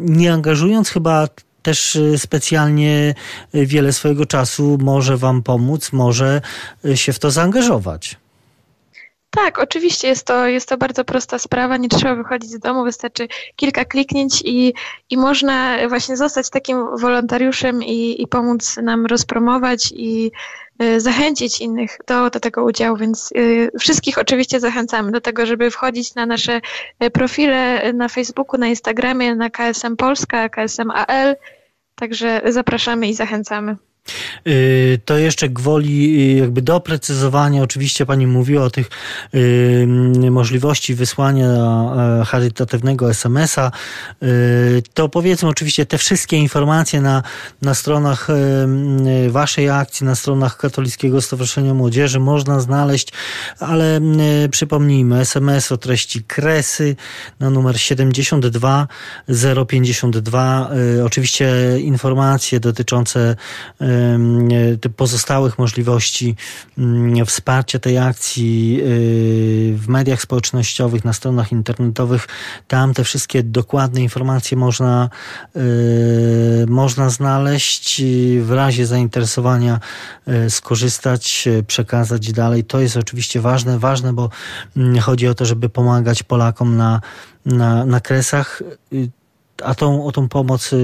nie 0.00 0.32
angażując 0.32 0.90
chyba 0.90 1.28
też 1.62 1.96
y, 1.96 2.18
specjalnie 2.18 3.14
y, 3.54 3.66
wiele 3.66 3.92
swojego 3.92 4.26
czasu 4.26 4.78
może 4.80 5.16
Wam 5.16 5.42
pomóc, 5.42 5.92
może 5.92 6.40
y, 6.84 6.96
się 6.96 7.12
w 7.12 7.18
to 7.18 7.30
zaangażować. 7.30 8.16
Tak, 9.30 9.58
oczywiście 9.58 10.08
jest 10.08 10.26
to, 10.26 10.46
jest 10.46 10.68
to 10.68 10.76
bardzo 10.76 11.04
prosta 11.04 11.38
sprawa, 11.38 11.76
nie 11.76 11.88
trzeba 11.88 12.14
wychodzić 12.14 12.50
z 12.50 12.58
domu, 12.58 12.84
wystarczy 12.84 13.28
kilka 13.56 13.84
kliknięć 13.84 14.42
i, 14.44 14.74
i 15.10 15.16
można 15.16 15.88
właśnie 15.88 16.16
zostać 16.16 16.50
takim 16.50 16.96
wolontariuszem 16.98 17.82
i, 17.82 18.22
i 18.22 18.26
pomóc 18.26 18.76
nam 18.76 19.06
rozpromować 19.06 19.92
i 19.96 20.30
zachęcić 20.98 21.60
innych 21.60 21.98
do, 22.06 22.30
do 22.30 22.40
tego 22.40 22.64
udziału, 22.64 22.96
więc 22.96 23.32
y, 23.36 23.70
wszystkich 23.78 24.18
oczywiście 24.18 24.60
zachęcamy 24.60 25.12
do 25.12 25.20
tego, 25.20 25.46
żeby 25.46 25.70
wchodzić 25.70 26.14
na 26.14 26.26
nasze 26.26 26.60
profile 27.12 27.92
na 27.92 28.08
Facebooku, 28.08 28.60
na 28.60 28.68
Instagramie, 28.68 29.34
na 29.34 29.50
KSM 29.50 29.96
Polska, 29.96 30.48
KSM 30.48 30.90
AL, 30.90 31.36
także 31.94 32.40
zapraszamy 32.44 33.08
i 33.08 33.14
zachęcamy. 33.14 33.76
Y, 34.46 35.00
to 35.04 35.18
jeszcze 35.18 35.48
gwoli 35.48 36.20
y, 36.32 36.38
jakby 36.38 36.62
doprecyzowania, 36.62 37.62
oczywiście 37.62 38.06
Pani 38.06 38.26
mówiła 38.26 38.64
o 38.64 38.70
tych 38.70 38.90
y, 39.34 39.86
możliwości 40.30 40.94
wysłania 40.94 41.46
e, 41.46 42.24
charytatywnego 42.24 43.10
SMS-a, 43.10 43.70
to 44.94 45.08
powiedzmy 45.08 45.48
oczywiście 45.48 45.86
te 45.86 45.98
wszystkie 45.98 46.36
informacje 46.36 47.00
na, 47.00 47.22
na 47.62 47.74
stronach 47.74 48.28
Waszej 49.28 49.70
akcji, 49.70 50.06
na 50.06 50.14
stronach 50.14 50.56
Katolickiego 50.56 51.22
Stowarzyszenia 51.22 51.74
Młodzieży 51.74 52.20
można 52.20 52.60
znaleźć, 52.60 53.08
ale 53.60 54.00
przypomnijmy, 54.50 55.20
SMS 55.20 55.72
o 55.72 55.76
treści 55.76 56.24
kresy 56.24 56.96
na 57.40 57.50
numer 57.50 57.80
72 57.80 58.88
052, 59.68 60.70
oczywiście 61.04 61.50
informacje 61.80 62.60
dotyczące 62.60 63.36
pozostałych 64.96 65.58
możliwości 65.58 66.36
mm, 66.78 67.26
wsparcia 67.26 67.78
tej 67.78 67.98
akcji 67.98 68.80
y, 68.80 69.76
w 69.76 69.88
mediach 69.88 70.22
społecznościowych, 70.22 71.04
na 71.04 71.12
stronach 71.12 71.52
internetowych. 71.52 72.28
Tam 72.68 72.94
te 72.94 73.04
wszystkie 73.04 73.42
dokładne 73.42 74.00
informacje 74.02 74.56
można, 74.56 75.08
y, 75.56 76.66
można 76.68 77.10
znaleźć. 77.10 78.02
W 78.40 78.50
razie 78.50 78.86
zainteresowania 78.86 79.80
y, 80.28 80.50
skorzystać, 80.50 81.48
przekazać 81.66 82.32
dalej. 82.32 82.64
To 82.64 82.80
jest 82.80 82.96
oczywiście 82.96 83.40
ważne, 83.40 83.78
ważne, 83.78 84.12
bo 84.12 84.30
mm, 84.76 84.98
chodzi 84.98 85.28
o 85.28 85.34
to, 85.34 85.44
żeby 85.44 85.68
pomagać 85.68 86.22
Polakom 86.22 86.76
na, 86.76 87.00
na, 87.46 87.84
na 87.84 88.00
kresach 88.00 88.62
a 89.64 89.74
tą, 89.74 90.04
o 90.04 90.12
tą 90.12 90.28
pomoc 90.28 90.72
y, 90.72 90.76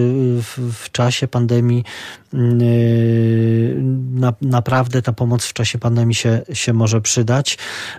w, 0.42 0.72
w 0.72 0.90
czasie 0.90 1.28
pandemii 1.28 1.84
y, 2.34 3.76
na, 4.14 4.32
naprawdę 4.42 5.02
ta 5.02 5.12
pomoc 5.12 5.44
w 5.44 5.52
czasie 5.52 5.78
pandemii 5.78 6.14
się, 6.14 6.42
się 6.52 6.72
może 6.72 7.00
przydać. 7.00 7.58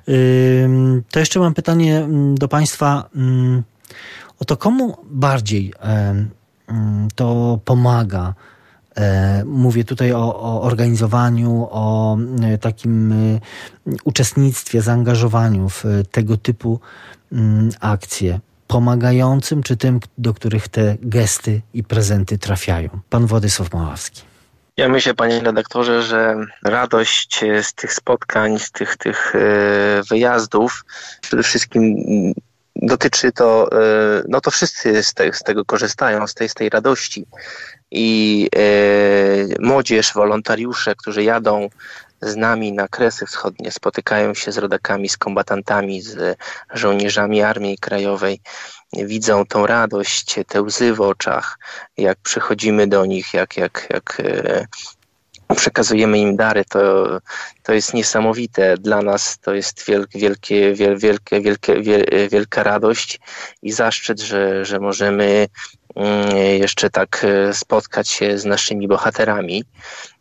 Y, 0.09 0.69
to 1.11 1.19
jeszcze 1.19 1.39
mam 1.39 1.53
pytanie 1.53 1.97
mm, 1.97 2.35
do 2.35 2.47
Państwa 2.47 3.09
o 4.39 4.45
to, 4.45 4.57
komu 4.57 4.97
bardziej 5.11 5.73
to 7.15 7.59
pomaga 7.65 8.33
Mówię 9.45 9.83
tutaj 9.83 10.11
o, 10.11 10.39
o 10.39 10.61
organizowaniu, 10.61 11.67
o 11.71 12.17
takim 12.61 13.13
uczestnictwie, 14.03 14.81
zaangażowaniu 14.81 15.69
w 15.69 15.83
tego 16.11 16.37
typu 16.37 16.79
mm, 17.31 17.69
akcje 17.79 18.39
pomagającym, 18.67 19.63
czy 19.63 19.77
tym, 19.77 19.99
do 20.17 20.33
których 20.33 20.67
te 20.67 20.95
gesty 21.01 21.61
i 21.73 21.83
prezenty 21.83 22.37
trafiają? 22.37 22.89
Pan 23.09 23.25
Władysław 23.25 23.73
Maławski. 23.73 24.21
Ja 24.77 24.89
myślę, 24.89 25.13
panie 25.13 25.39
redaktorze, 25.39 26.03
że 26.03 26.35
radość 26.63 27.39
z 27.61 27.73
tych 27.73 27.93
spotkań, 27.93 28.59
z 28.59 28.71
tych, 28.71 28.97
tych 28.97 29.35
e, 29.35 29.39
wyjazdów 30.09 30.85
przede 31.21 31.43
wszystkim 31.43 31.95
dotyczy 32.81 33.31
to, 33.31 33.71
e, 33.71 34.23
no 34.27 34.41
to 34.41 34.51
wszyscy 34.51 35.03
z, 35.03 35.13
te, 35.13 35.33
z 35.33 35.43
tego 35.43 35.65
korzystają, 35.65 36.27
z 36.27 36.33
tej, 36.33 36.49
z 36.49 36.53
tej 36.53 36.69
radości. 36.69 37.25
I 37.91 38.49
e, 38.55 38.61
młodzież, 39.59 40.13
wolontariusze, 40.13 40.95
którzy 40.95 41.23
jadą 41.23 41.69
z 42.21 42.35
nami 42.35 42.73
na 42.73 42.87
Kresy 42.87 43.25
Wschodnie, 43.25 43.71
spotykają 43.71 44.33
się 44.33 44.51
z 44.51 44.57
rodakami, 44.57 45.09
z 45.09 45.17
kombatantami, 45.17 46.01
z 46.01 46.37
żołnierzami 46.73 47.41
Armii 47.41 47.77
Krajowej, 47.77 48.41
widzą 48.93 49.45
tą 49.45 49.67
radość, 49.67 50.35
te 50.47 50.61
łzy 50.61 50.93
w 50.93 51.01
oczach, 51.01 51.59
jak 51.97 52.17
przychodzimy 52.17 52.87
do 52.87 53.05
nich, 53.05 53.33
jak, 53.33 53.57
jak, 53.57 53.87
jak 53.89 54.21
e, 54.25 54.67
przekazujemy 55.55 56.19
im 56.19 56.35
dary, 56.35 56.65
to, 56.65 57.07
to 57.63 57.73
jest 57.73 57.93
niesamowite. 57.93 58.77
Dla 58.77 59.01
nas 59.01 59.39
to 59.39 59.53
jest 59.53 59.85
wielkie, 59.87 60.19
wielkie, 60.19 60.75
wielkie, 60.95 61.41
wielkie, 61.41 61.81
wielka 62.31 62.63
radość 62.63 63.19
i 63.61 63.71
zaszczyt, 63.71 64.19
że, 64.19 64.65
że 64.65 64.79
możemy 64.79 65.47
jeszcze 66.59 66.89
tak 66.89 67.25
e, 67.25 67.53
spotkać 67.53 68.09
się 68.09 68.37
z 68.37 68.45
naszymi 68.45 68.87
bohaterami. 68.87 69.63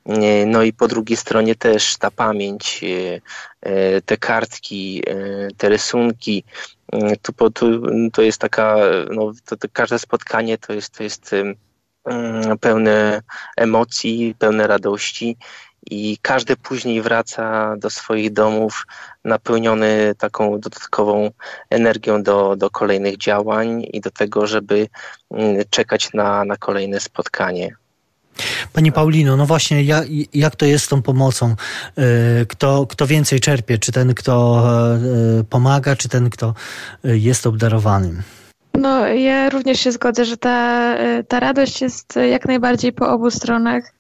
E, 0.06 0.46
no 0.46 0.62
i 0.62 0.72
po 0.72 0.88
drugiej 0.88 1.16
stronie 1.16 1.54
też 1.54 1.96
ta 1.96 2.10
pamięć, 2.10 2.84
te 4.04 4.16
kartki, 4.16 5.02
te 5.56 5.68
rysunki, 5.68 6.44
to, 7.22 7.50
to, 7.50 7.66
to 8.12 8.22
jest 8.22 8.40
taka, 8.40 8.76
no, 9.10 9.32
to, 9.44 9.56
to 9.56 9.68
każde 9.72 9.98
spotkanie 9.98 10.58
to 10.58 10.72
jest, 10.72 10.96
to 10.96 11.02
jest 11.02 11.34
pełne 12.60 13.22
emocji, 13.56 14.34
pełne 14.38 14.66
radości 14.66 15.36
i 15.90 16.18
każdy 16.22 16.56
później 16.56 17.02
wraca 17.02 17.76
do 17.76 17.90
swoich 17.90 18.32
domów 18.32 18.86
napełniony 19.24 20.14
taką 20.18 20.60
dodatkową 20.60 21.30
energią 21.70 22.22
do, 22.22 22.56
do 22.56 22.70
kolejnych 22.70 23.18
działań 23.18 23.86
i 23.92 24.00
do 24.00 24.10
tego, 24.10 24.46
żeby 24.46 24.88
czekać 25.70 26.12
na, 26.12 26.44
na 26.44 26.56
kolejne 26.56 27.00
spotkanie. 27.00 27.76
Pani 28.72 28.92
Paulino, 28.92 29.36
no 29.36 29.46
właśnie, 29.46 29.82
jak, 29.82 30.04
jak 30.34 30.56
to 30.56 30.66
jest 30.66 30.84
z 30.84 30.88
tą 30.88 31.02
pomocą? 31.02 31.54
E, 31.98 32.46
kto, 32.46 32.86
kto 32.86 33.06
więcej 33.06 33.40
czerpie? 33.40 33.78
Czy 33.78 33.92
ten, 33.92 34.14
kto 34.14 34.64
e, 35.40 35.44
pomaga, 35.44 35.96
czy 35.96 36.08
ten, 36.08 36.30
kto 36.30 36.54
e, 37.04 37.16
jest 37.16 37.46
obdarowanym? 37.46 38.22
No, 38.74 39.06
ja 39.06 39.50
również 39.50 39.80
się 39.80 39.92
zgodzę, 39.92 40.24
że 40.24 40.36
ta, 40.36 40.94
ta 41.28 41.40
radość 41.40 41.82
jest 41.82 42.18
jak 42.30 42.46
najbardziej 42.46 42.92
po 42.92 43.08
obu 43.08 43.30
stronach, 43.30 43.92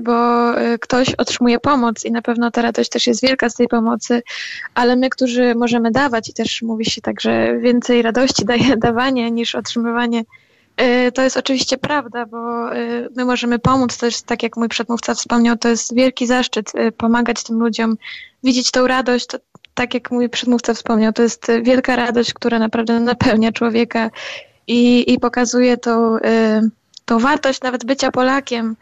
bo 0.00 0.52
ktoś 0.80 1.14
otrzymuje 1.14 1.58
pomoc 1.60 2.04
i 2.04 2.12
na 2.12 2.22
pewno 2.22 2.50
ta 2.50 2.62
radość 2.62 2.90
też 2.90 3.06
jest 3.06 3.22
wielka 3.22 3.48
z 3.48 3.54
tej 3.54 3.68
pomocy, 3.68 4.22
ale 4.74 4.96
my, 4.96 5.10
którzy 5.10 5.54
możemy 5.54 5.90
dawać 5.90 6.28
i 6.28 6.32
też 6.32 6.62
mówi 6.62 6.84
się 6.84 7.00
tak, 7.00 7.20
że 7.20 7.58
więcej 7.58 8.02
radości 8.02 8.44
daje 8.54 8.76
dawanie 8.76 9.30
niż 9.30 9.54
otrzymywanie 9.54 10.24
E, 10.76 11.12
to 11.12 11.22
jest 11.22 11.36
oczywiście 11.36 11.78
prawda, 11.78 12.26
bo 12.26 12.72
e, 12.76 13.08
my 13.16 13.24
możemy 13.24 13.58
pomóc. 13.58 13.96
To 13.96 14.06
jest, 14.06 14.26
tak 14.26 14.42
jak 14.42 14.56
mój 14.56 14.68
przedmówca 14.68 15.14
wspomniał, 15.14 15.56
to 15.56 15.68
jest 15.68 15.94
wielki 15.94 16.26
zaszczyt 16.26 16.72
e, 16.74 16.92
pomagać 16.92 17.42
tym 17.42 17.58
ludziom, 17.58 17.96
widzieć 18.44 18.70
tą 18.70 18.86
radość. 18.86 19.26
To, 19.26 19.38
tak 19.74 19.94
jak 19.94 20.10
mój 20.10 20.28
przedmówca 20.28 20.74
wspomniał, 20.74 21.12
to 21.12 21.22
jest 21.22 21.46
wielka 21.62 21.96
radość, 21.96 22.34
która 22.34 22.58
naprawdę 22.58 23.00
napełnia 23.00 23.52
człowieka 23.52 24.10
i, 24.66 25.12
i 25.12 25.20
pokazuje 25.20 25.76
tą, 25.76 26.16
tą 27.04 27.18
wartość 27.18 27.60
nawet 27.60 27.84
bycia 27.84 28.10
Polakiem, 28.10 28.76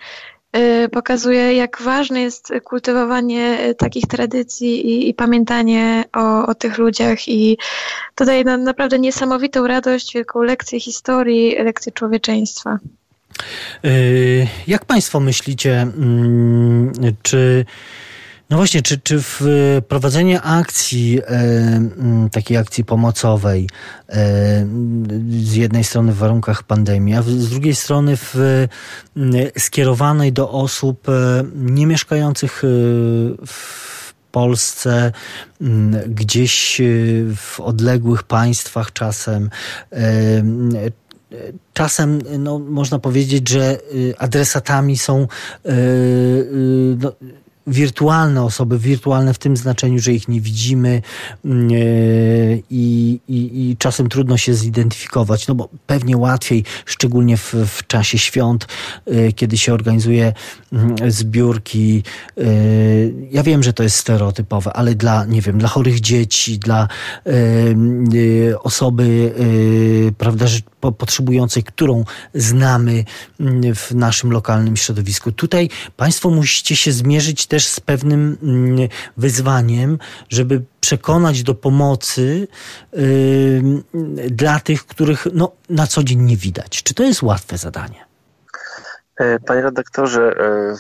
pokazuje, 0.92 1.54
jak 1.54 1.82
ważne 1.82 2.20
jest 2.20 2.52
kultywowanie 2.64 3.58
y, 3.68 3.74
takich 3.74 4.06
tradycji 4.06 4.86
i, 4.86 5.08
i 5.08 5.14
pamiętanie 5.14 6.04
o, 6.12 6.46
o, 6.46 6.54
tych 6.54 6.78
ludziach. 6.78 7.28
I 7.28 7.58
to 8.14 8.24
daje 8.24 8.44
nam 8.44 8.64
naprawdę 8.64 8.98
niesamowitą 8.98 9.66
radość, 9.66 10.14
wielką 10.14 10.42
lekcję 10.42 10.80
historii, 10.80 11.56
lekcję 11.64 11.92
człowieczeństwa. 11.92 12.78
Y, 13.84 14.46
jak 14.66 14.84
Państwo 14.84 15.20
myślicie, 15.20 15.82
mm, 15.82 16.92
czy 17.22 17.64
no 18.54 18.58
właśnie, 18.58 18.82
czy, 18.82 18.98
czy 18.98 19.20
wprowadzenie 19.22 20.42
akcji, 20.42 21.20
e, 21.26 22.28
takiej 22.32 22.56
akcji 22.56 22.84
pomocowej, 22.84 23.68
e, 24.08 24.66
z 25.28 25.54
jednej 25.54 25.84
strony 25.84 26.12
w 26.12 26.16
warunkach 26.16 26.62
pandemii, 26.62 27.14
a 27.14 27.22
z 27.22 27.48
drugiej 27.48 27.74
strony 27.74 28.16
w, 28.16 28.34
skierowanej 29.58 30.32
do 30.32 30.50
osób 30.50 31.06
nie 31.54 31.86
mieszkających 31.86 32.62
w 33.46 34.14
Polsce, 34.32 35.12
gdzieś 36.06 36.80
w 37.36 37.60
odległych 37.60 38.22
państwach 38.22 38.92
czasem, 38.92 39.50
czasem 41.72 42.18
no, 42.38 42.58
można 42.58 42.98
powiedzieć, 42.98 43.48
że 43.48 43.78
adresatami 44.18 44.98
są 44.98 45.26
no, 46.98 47.12
wirtualne 47.66 48.42
osoby, 48.42 48.78
wirtualne 48.78 49.34
w 49.34 49.38
tym 49.38 49.56
znaczeniu, 49.56 49.98
że 49.98 50.12
ich 50.12 50.28
nie 50.28 50.40
widzimy 50.40 51.02
mm, 51.44 51.68
e, 51.68 51.74
i, 52.70 53.20
i, 53.28 53.70
i 53.70 53.76
czasem 53.78 54.08
trudno 54.08 54.36
się 54.36 54.54
zidentyfikować, 54.54 55.48
no 55.48 55.54
bo 55.54 55.68
pewnie 55.86 56.16
łatwiej, 56.16 56.64
szczególnie 56.86 57.36
w, 57.36 57.54
w 57.66 57.86
czasie 57.86 58.18
świąt, 58.18 58.66
e, 59.06 59.32
kiedy 59.32 59.58
się 59.58 59.74
organizuje 59.74 60.32
mm, 60.72 60.96
zbiórki. 61.08 62.02
E, 62.38 62.42
ja 63.30 63.42
wiem, 63.42 63.62
że 63.62 63.72
to 63.72 63.82
jest 63.82 63.96
stereotypowe, 63.96 64.72
ale 64.72 64.94
dla, 64.94 65.24
nie 65.24 65.40
wiem, 65.40 65.58
dla 65.58 65.68
chorych 65.68 66.00
dzieci, 66.00 66.58
dla 66.58 66.88
osoby, 68.62 69.34
prawda, 70.18 70.46
potrzebującej, 70.92 71.62
którą 71.62 72.04
znamy 72.34 73.04
mm, 73.40 73.74
w 73.74 73.90
naszym 73.90 74.32
lokalnym 74.32 74.76
środowisku. 74.76 75.32
Tutaj 75.32 75.70
Państwo 75.96 76.30
musicie 76.30 76.76
się 76.76 76.92
zmierzyć 76.92 77.46
też 77.54 77.66
z 77.66 77.80
pewnym 77.80 78.38
mm, 78.42 78.88
wyzwaniem, 79.16 79.98
żeby 80.28 80.62
przekonać 80.80 81.42
do 81.42 81.54
pomocy 81.54 82.48
dla 84.30 84.60
tych, 84.60 84.86
których 84.86 85.26
no, 85.32 85.52
na 85.68 85.86
co 85.86 86.02
dzień 86.02 86.22
nie 86.22 86.36
widać. 86.36 86.82
Czy 86.82 86.94
to 86.94 87.02
jest 87.02 87.22
łatwe 87.22 87.58
zadanie? 87.58 88.04
E, 89.16 89.38
panie 89.38 89.62
redaktorze, 89.62 90.22
e, 90.22 90.76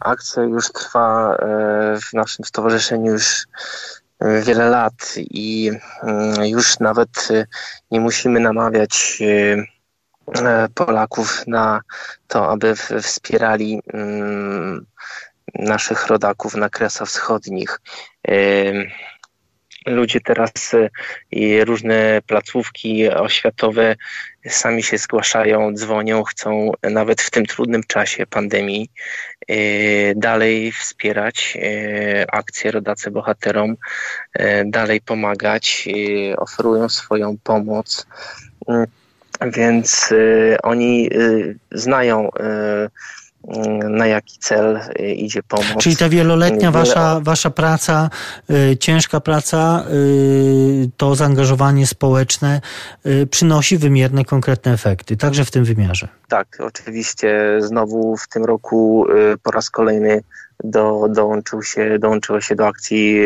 akcja 0.00 0.42
już 0.42 0.72
trwa 0.72 1.36
e, 1.36 2.00
w 2.00 2.12
naszym 2.12 2.44
stowarzyszeniu 2.44 3.12
już 3.12 3.46
wiele 4.42 4.68
lat 4.68 5.14
i 5.16 5.70
mm, 6.02 6.44
już 6.44 6.78
nawet 6.78 7.28
nie 7.90 8.00
musimy 8.00 8.40
namawiać 8.40 9.22
Polaków 10.74 11.44
na 11.46 11.80
to, 12.28 12.50
aby 12.50 12.74
wspierali 13.02 13.82
mm, 13.92 14.86
naszych 15.54 16.06
rodaków 16.06 16.54
na 16.54 16.68
Kresach 16.68 17.08
Wschodnich. 17.08 17.80
Ludzie 19.86 20.20
teraz 20.20 20.74
e, 20.74 20.90
i 21.30 21.64
różne 21.64 22.22
placówki 22.26 23.08
oświatowe 23.08 23.96
sami 24.48 24.82
się 24.82 24.98
zgłaszają, 24.98 25.74
dzwonią, 25.74 26.22
chcą 26.22 26.72
nawet 26.82 27.22
w 27.22 27.30
tym 27.30 27.46
trudnym 27.46 27.82
czasie 27.82 28.26
pandemii 28.26 28.90
e, 29.48 29.54
dalej 30.14 30.72
wspierać 30.72 31.58
e, 31.62 32.34
akcje 32.34 32.70
Rodacy 32.70 33.10
Bohaterom, 33.10 33.76
dalej 34.66 35.00
pomagać, 35.00 35.88
oferują 36.36 36.88
swoją 36.88 37.36
pomoc. 37.44 38.06
Więc 39.40 40.14
oni 40.62 41.10
znają 41.72 42.28
na 43.88 44.06
jaki 44.06 44.38
cel 44.38 44.80
y, 45.00 45.12
idzie 45.12 45.42
pomoc. 45.42 45.76
Czyli 45.78 45.96
ta 45.96 46.08
wieloletnia 46.08 46.70
wasza, 46.70 47.20
wasza 47.20 47.50
praca, 47.50 48.10
y, 48.50 48.76
ciężka 48.76 49.20
praca, 49.20 49.84
y, 49.92 50.90
to 50.96 51.14
zaangażowanie 51.14 51.86
społeczne 51.86 52.60
przynosi 53.30 53.78
wymierne, 53.78 54.24
konkretne 54.24 54.72
efekty, 54.72 55.16
także 55.16 55.44
w 55.44 55.50
tym 55.50 55.64
wymiarze. 55.64 56.08
Tak, 56.28 56.58
oczywiście 56.60 57.58
znowu 57.58 58.16
w 58.16 58.28
tym 58.28 58.44
roku 58.44 59.06
po 59.42 59.50
raz 59.50 59.70
kolejny 59.70 60.22
do, 60.64 61.06
dołączył 61.10 61.62
się, 61.62 61.98
dołączyło 61.98 62.40
się 62.40 62.54
do 62.54 62.66
akcji 62.66 63.20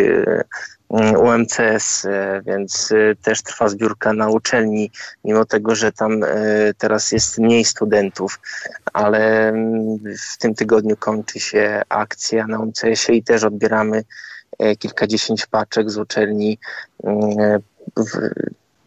UMCS, 1.19 2.07
więc 2.47 2.93
też 3.23 3.43
trwa 3.43 3.69
zbiórka 3.69 4.13
na 4.13 4.29
uczelni, 4.29 4.91
mimo 5.25 5.45
tego, 5.45 5.75
że 5.75 5.93
tam 5.93 6.25
teraz 6.79 7.13
jest 7.13 7.39
mniej 7.39 7.65
studentów, 7.65 8.41
ale 8.93 9.49
mm, 9.49 9.99
w 10.33 10.39
tym 10.39 10.55
tygodniu 10.55 10.97
kończy 10.97 11.41
się 11.41 11.83
akcja 11.89 12.47
na 12.47 12.59
UMCS-ie 12.59 13.19
i 13.19 13.23
też 13.23 13.45
odbieramy 13.45 14.05
kilkadziesiąt 14.79 15.47
paczek 15.47 15.91
z 15.91 15.99
uczelni. 15.99 16.59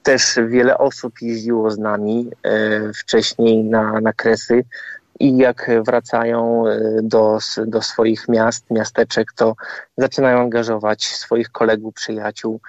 Też 0.03 0.39
wiele 0.47 0.77
osób 0.77 1.13
jeździło 1.21 1.71
z 1.71 1.77
nami 1.77 2.29
e, 2.43 2.93
wcześniej 2.93 3.63
na, 3.63 4.01
na 4.01 4.13
kresy 4.13 4.63
i 5.21 5.37
jak 5.37 5.71
wracają 5.85 6.67
e, 6.67 6.79
do, 7.03 7.37
do 7.67 7.81
swoich 7.81 8.27
miast, 8.27 8.65
miasteczek, 8.71 9.33
to 9.35 9.55
zaczynają 9.97 10.39
angażować 10.39 11.05
swoich 11.05 11.49
kolegów, 11.49 11.93
przyjaciół, 11.93 12.61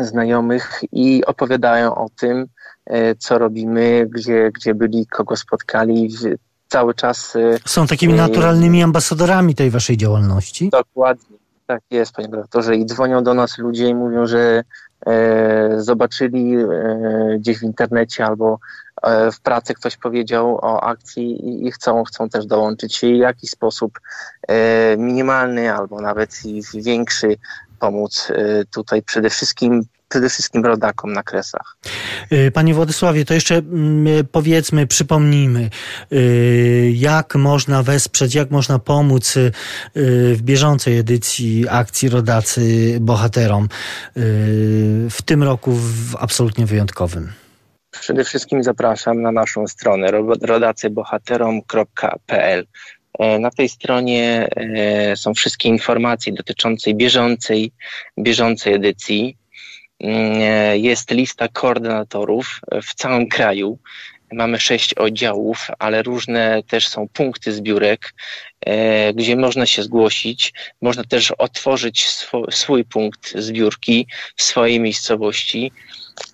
znajomych 0.00 0.80
i 0.92 1.24
opowiadają 1.24 1.94
o 1.94 2.08
tym, 2.20 2.46
e, 2.86 3.14
co 3.14 3.38
robimy, 3.38 4.06
gdzie, 4.10 4.50
gdzie 4.54 4.74
byli, 4.74 5.06
kogo 5.06 5.36
spotkali. 5.36 6.08
Cały 6.68 6.94
czas. 6.94 7.36
Są 7.66 7.86
takimi 7.86 8.14
naturalnymi 8.14 8.82
ambasadorami 8.82 9.54
tej 9.54 9.70
waszej 9.70 9.96
działalności? 9.96 10.70
Dokładnie. 10.70 11.36
Tak 11.66 11.80
jest, 11.90 12.12
panie 12.12 12.28
doktorze. 12.28 12.76
I 12.76 12.86
dzwonią 12.86 13.24
do 13.24 13.34
nas 13.34 13.58
ludzie 13.58 13.88
i 13.88 13.94
mówią, 13.94 14.26
że 14.26 14.64
E, 15.06 15.80
zobaczyli 15.80 16.56
e, 16.56 17.36
gdzieś 17.38 17.58
w 17.58 17.62
internecie 17.62 18.26
albo 18.26 18.58
w 19.32 19.40
pracy 19.40 19.74
ktoś 19.74 19.96
powiedział 19.96 20.58
o 20.62 20.84
akcji 20.84 21.66
i 21.66 21.72
chcą, 21.72 22.04
chcą 22.04 22.28
też 22.28 22.46
dołączyć 22.46 22.94
się 22.94 23.06
w 23.06 23.18
jakiś 23.18 23.50
sposób 23.50 24.00
minimalny 24.98 25.72
albo 25.72 26.00
nawet 26.00 26.40
większy 26.74 27.36
pomóc 27.78 28.32
tutaj 28.70 29.02
przede 29.02 29.30
wszystkim 29.30 29.82
przede 30.08 30.28
wszystkim 30.28 30.64
rodakom 30.64 31.12
na 31.12 31.22
kresach. 31.22 31.76
Panie 32.54 32.74
Władysławie, 32.74 33.24
to 33.24 33.34
jeszcze 33.34 33.54
mm, 33.54 34.26
powiedzmy, 34.32 34.86
przypomnijmy, 34.86 35.70
jak 36.92 37.34
można 37.34 37.82
wesprzeć, 37.82 38.34
jak 38.34 38.50
można 38.50 38.78
pomóc 38.78 39.34
w 40.34 40.38
bieżącej 40.42 40.98
edycji 40.98 41.66
akcji 41.68 42.08
Rodacy 42.08 42.96
Bohaterom 43.00 43.68
w 45.10 45.22
tym 45.24 45.42
roku 45.42 45.72
w 45.72 46.16
absolutnie 46.18 46.66
wyjątkowym. 46.66 47.32
Przede 48.00 48.24
wszystkim 48.24 48.62
zapraszam 48.62 49.22
na 49.22 49.32
naszą 49.32 49.66
stronę 49.66 50.10
rodacybohaterom.pl. 50.40 52.66
E, 53.18 53.38
na 53.38 53.50
tej 53.50 53.68
stronie 53.68 54.48
e, 54.56 55.16
są 55.16 55.34
wszystkie 55.34 55.68
informacje 55.68 56.32
dotyczące 56.32 56.94
bieżącej, 56.94 57.72
bieżącej 58.18 58.74
edycji. 58.74 59.36
Mm, 60.00 60.40
e, 60.40 60.78
jest 60.78 61.10
lista 61.10 61.48
koordynatorów 61.48 62.60
w 62.82 62.94
całym 62.94 63.28
kraju. 63.28 63.78
Mamy 64.32 64.60
sześć 64.60 64.94
oddziałów, 64.94 65.68
ale 65.78 66.02
różne 66.02 66.62
też 66.62 66.88
są 66.88 67.08
punkty 67.08 67.52
zbiórek, 67.52 68.14
gdzie 69.14 69.36
można 69.36 69.66
się 69.66 69.82
zgłosić. 69.82 70.52
Można 70.82 71.04
też 71.04 71.30
otworzyć 71.30 72.08
swój 72.50 72.84
punkt 72.84 73.38
zbiórki 73.38 74.06
w 74.36 74.42
swojej 74.42 74.80
miejscowości 74.80 75.72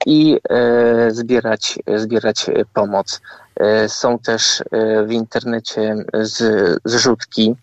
i 0.06 0.40
e, 0.50 1.10
zbierać, 1.10 1.78
zbierać 1.96 2.46
pomoc. 2.74 3.20
Są 3.88 4.18
też 4.18 4.62
w 5.06 5.12
internecie 5.12 5.96
zrzutki. 6.84 7.56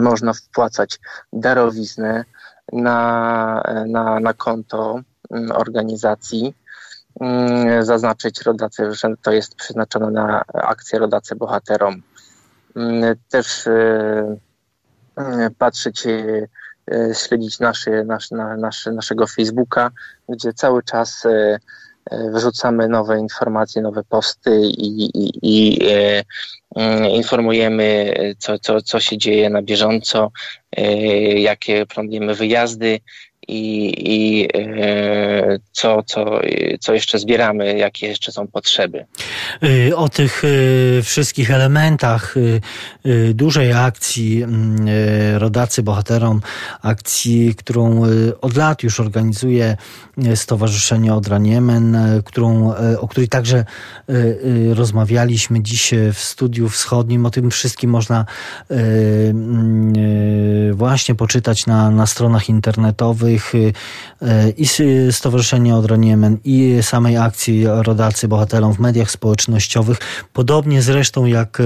Można 0.00 0.32
wpłacać 0.32 0.98
darowiznę 1.32 2.24
na, 2.72 3.62
na, 3.86 4.20
na 4.20 4.34
konto 4.34 5.00
organizacji. 5.54 6.54
Zaznaczyć 7.80 8.42
rodacy, 8.42 8.94
że 8.94 9.08
to 9.22 9.32
jest 9.32 9.54
przeznaczone 9.54 10.10
na 10.10 10.44
akcję 10.54 10.98
rodacy 10.98 11.36
bohaterom. 11.36 12.02
Też 13.28 13.68
patrzeć, 15.58 16.04
śledzić 17.14 17.58
nasze, 17.58 18.04
nasz, 18.04 18.30
nasz, 18.58 18.86
naszego 18.86 19.26
Facebooka, 19.26 19.90
gdzie 20.28 20.52
cały 20.52 20.82
czas 20.82 21.26
wyrzucamy 22.32 22.88
nowe 22.88 23.18
informacje, 23.18 23.82
nowe 23.82 24.04
posty 24.04 24.60
i, 24.60 25.04
i, 25.04 25.30
i 25.42 25.78
Mm, 26.76 27.04
informujemy, 27.04 28.14
co, 28.38 28.58
co, 28.58 28.82
co 28.82 29.00
się 29.00 29.18
dzieje 29.18 29.50
na 29.50 29.62
bieżąco, 29.62 30.32
e, 30.76 30.82
jakie 31.40 31.86
planujemy 31.86 32.34
wyjazdy 32.34 33.00
i, 33.50 33.92
i 34.14 34.48
e, 34.54 35.58
co, 35.72 36.02
co, 36.02 36.40
co 36.80 36.94
jeszcze 36.94 37.18
zbieramy, 37.18 37.78
jakie 37.78 38.06
jeszcze 38.06 38.32
są 38.32 38.46
potrzeby. 38.46 39.06
Y, 39.64 39.96
o 39.96 40.08
tych 40.08 40.44
y, 40.44 41.00
wszystkich 41.04 41.50
elementach 41.50 42.36
y, 42.36 42.60
dużej 43.34 43.72
akcji 43.72 44.42
mm, 44.42 44.88
Rodacy 45.38 45.82
Bohaterom, 45.82 46.40
akcji, 46.82 47.54
którą 47.54 48.02
od 48.40 48.56
lat 48.56 48.82
już 48.82 49.00
organizuje 49.00 49.76
Stowarzyszenie 50.34 51.14
Odra 51.14 51.38
Niemen, 51.38 51.98
którą, 52.24 52.74
o 53.00 53.08
której 53.08 53.28
także 53.28 53.64
rozmawialiśmy 54.74 55.62
dziś 55.62 55.94
w 56.12 56.18
studiu 56.18 56.68
wschodnim. 56.68 57.26
O 57.26 57.30
tym 57.30 57.50
wszystkim 57.50 57.90
można 57.90 58.26
mm, 58.70 59.94
właśnie 60.74 61.14
poczytać 61.14 61.66
na, 61.66 61.90
na 61.90 62.06
stronach 62.06 62.48
internetowych 62.48 63.39
i 64.56 64.66
Stowarzyszenia 65.10 65.76
Odra 65.76 65.96
Niemen 65.96 66.38
i 66.44 66.78
samej 66.82 67.16
akcji 67.16 67.64
Rodacy 67.66 68.28
Bohaterom 68.28 68.74
w 68.74 68.78
mediach 68.78 69.10
społecznościowych. 69.10 69.98
Podobnie 70.32 70.82
zresztą 70.82 71.24
jak, 71.24 71.62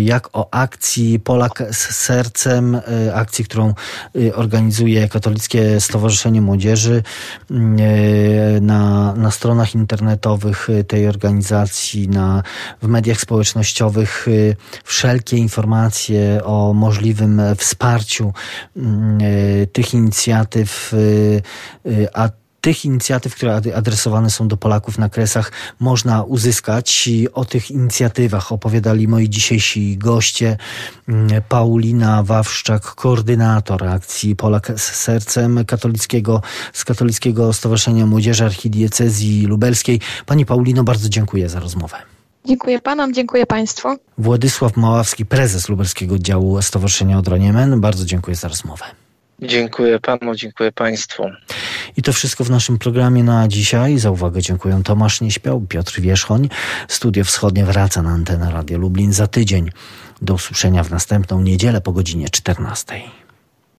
jak 0.00 0.28
o 0.32 0.48
akcji 0.50 1.20
Polak 1.20 1.62
z 1.70 1.96
sercem, 1.96 2.80
akcji, 3.14 3.44
którą 3.44 3.74
organizuje 4.34 5.08
Katolickie 5.08 5.80
Stowarzyszenie 5.80 6.40
Młodzieży. 6.40 7.02
Na, 8.60 9.14
na 9.14 9.30
stronach 9.30 9.74
internetowych 9.74 10.68
tej 10.88 11.08
organizacji, 11.08 12.08
na, 12.08 12.42
w 12.82 12.88
mediach 12.88 13.20
społecznościowych 13.20 14.26
wszelkie 14.84 15.36
informacje 15.36 16.40
o 16.44 16.72
możliwym 16.72 17.42
wsparciu 17.56 18.32
tych 19.72 19.94
inicjatyw, 19.94 20.45
a 22.14 22.28
tych 22.66 22.84
inicjatyw, 22.84 23.34
które 23.34 23.54
adresowane 23.54 24.30
są 24.30 24.48
do 24.48 24.56
Polaków 24.56 24.98
na 24.98 25.08
Kresach, 25.08 25.52
można 25.80 26.22
uzyskać. 26.22 27.08
I 27.08 27.32
o 27.32 27.44
tych 27.44 27.70
inicjatywach 27.70 28.52
opowiadali 28.52 29.08
moi 29.08 29.28
dzisiejsi 29.28 29.98
goście. 29.98 30.56
Mm, 31.08 31.42
Paulina 31.48 32.22
Wawszczak, 32.22 32.82
koordynator 32.82 33.84
akcji 33.84 34.36
Polak 34.36 34.72
z 34.76 34.82
sercem 34.82 35.64
katolickiego, 35.64 36.42
z 36.72 36.84
Katolickiego 36.84 37.52
Stowarzyszenia 37.52 38.06
Młodzieży 38.06 38.44
Archidiecezji 38.44 39.46
Lubelskiej. 39.46 40.00
Pani 40.26 40.46
Paulino, 40.46 40.84
bardzo 40.84 41.08
dziękuję 41.08 41.48
za 41.48 41.60
rozmowę. 41.60 41.96
Dziękuję 42.44 42.80
panom, 42.80 43.14
dziękuję 43.14 43.46
państwu. 43.46 43.88
Władysław 44.18 44.76
Maławski, 44.76 45.26
prezes 45.26 45.68
Lubelskiego 45.68 46.14
Oddziału 46.14 46.62
Stowarzyszenia 46.62 47.18
Odroniemen. 47.18 47.80
Bardzo 47.80 48.04
dziękuję 48.04 48.36
za 48.36 48.48
rozmowę. 48.48 49.05
Dziękuję 49.42 49.98
panu, 50.00 50.34
dziękuję 50.34 50.72
państwu. 50.72 51.30
I 51.96 52.02
to 52.02 52.12
wszystko 52.12 52.44
w 52.44 52.50
naszym 52.50 52.78
programie 52.78 53.24
na 53.24 53.48
dzisiaj. 53.48 53.98
Za 53.98 54.10
uwagę 54.10 54.42
dziękuję 54.42 54.80
Tomasz 54.84 55.20
Nieśpiał, 55.20 55.60
Piotr 55.60 56.00
Wierzchoń. 56.00 56.48
Studio 56.88 57.24
Wschodnie 57.24 57.64
wraca 57.64 58.02
na 58.02 58.10
antenę 58.10 58.50
Radio 58.52 58.78
Lublin 58.78 59.12
za 59.12 59.26
tydzień. 59.26 59.70
Do 60.22 60.34
usłyszenia 60.34 60.84
w 60.84 60.90
następną 60.90 61.42
niedzielę 61.42 61.80
po 61.80 61.92
godzinie 61.92 62.28
14. 62.28 63.00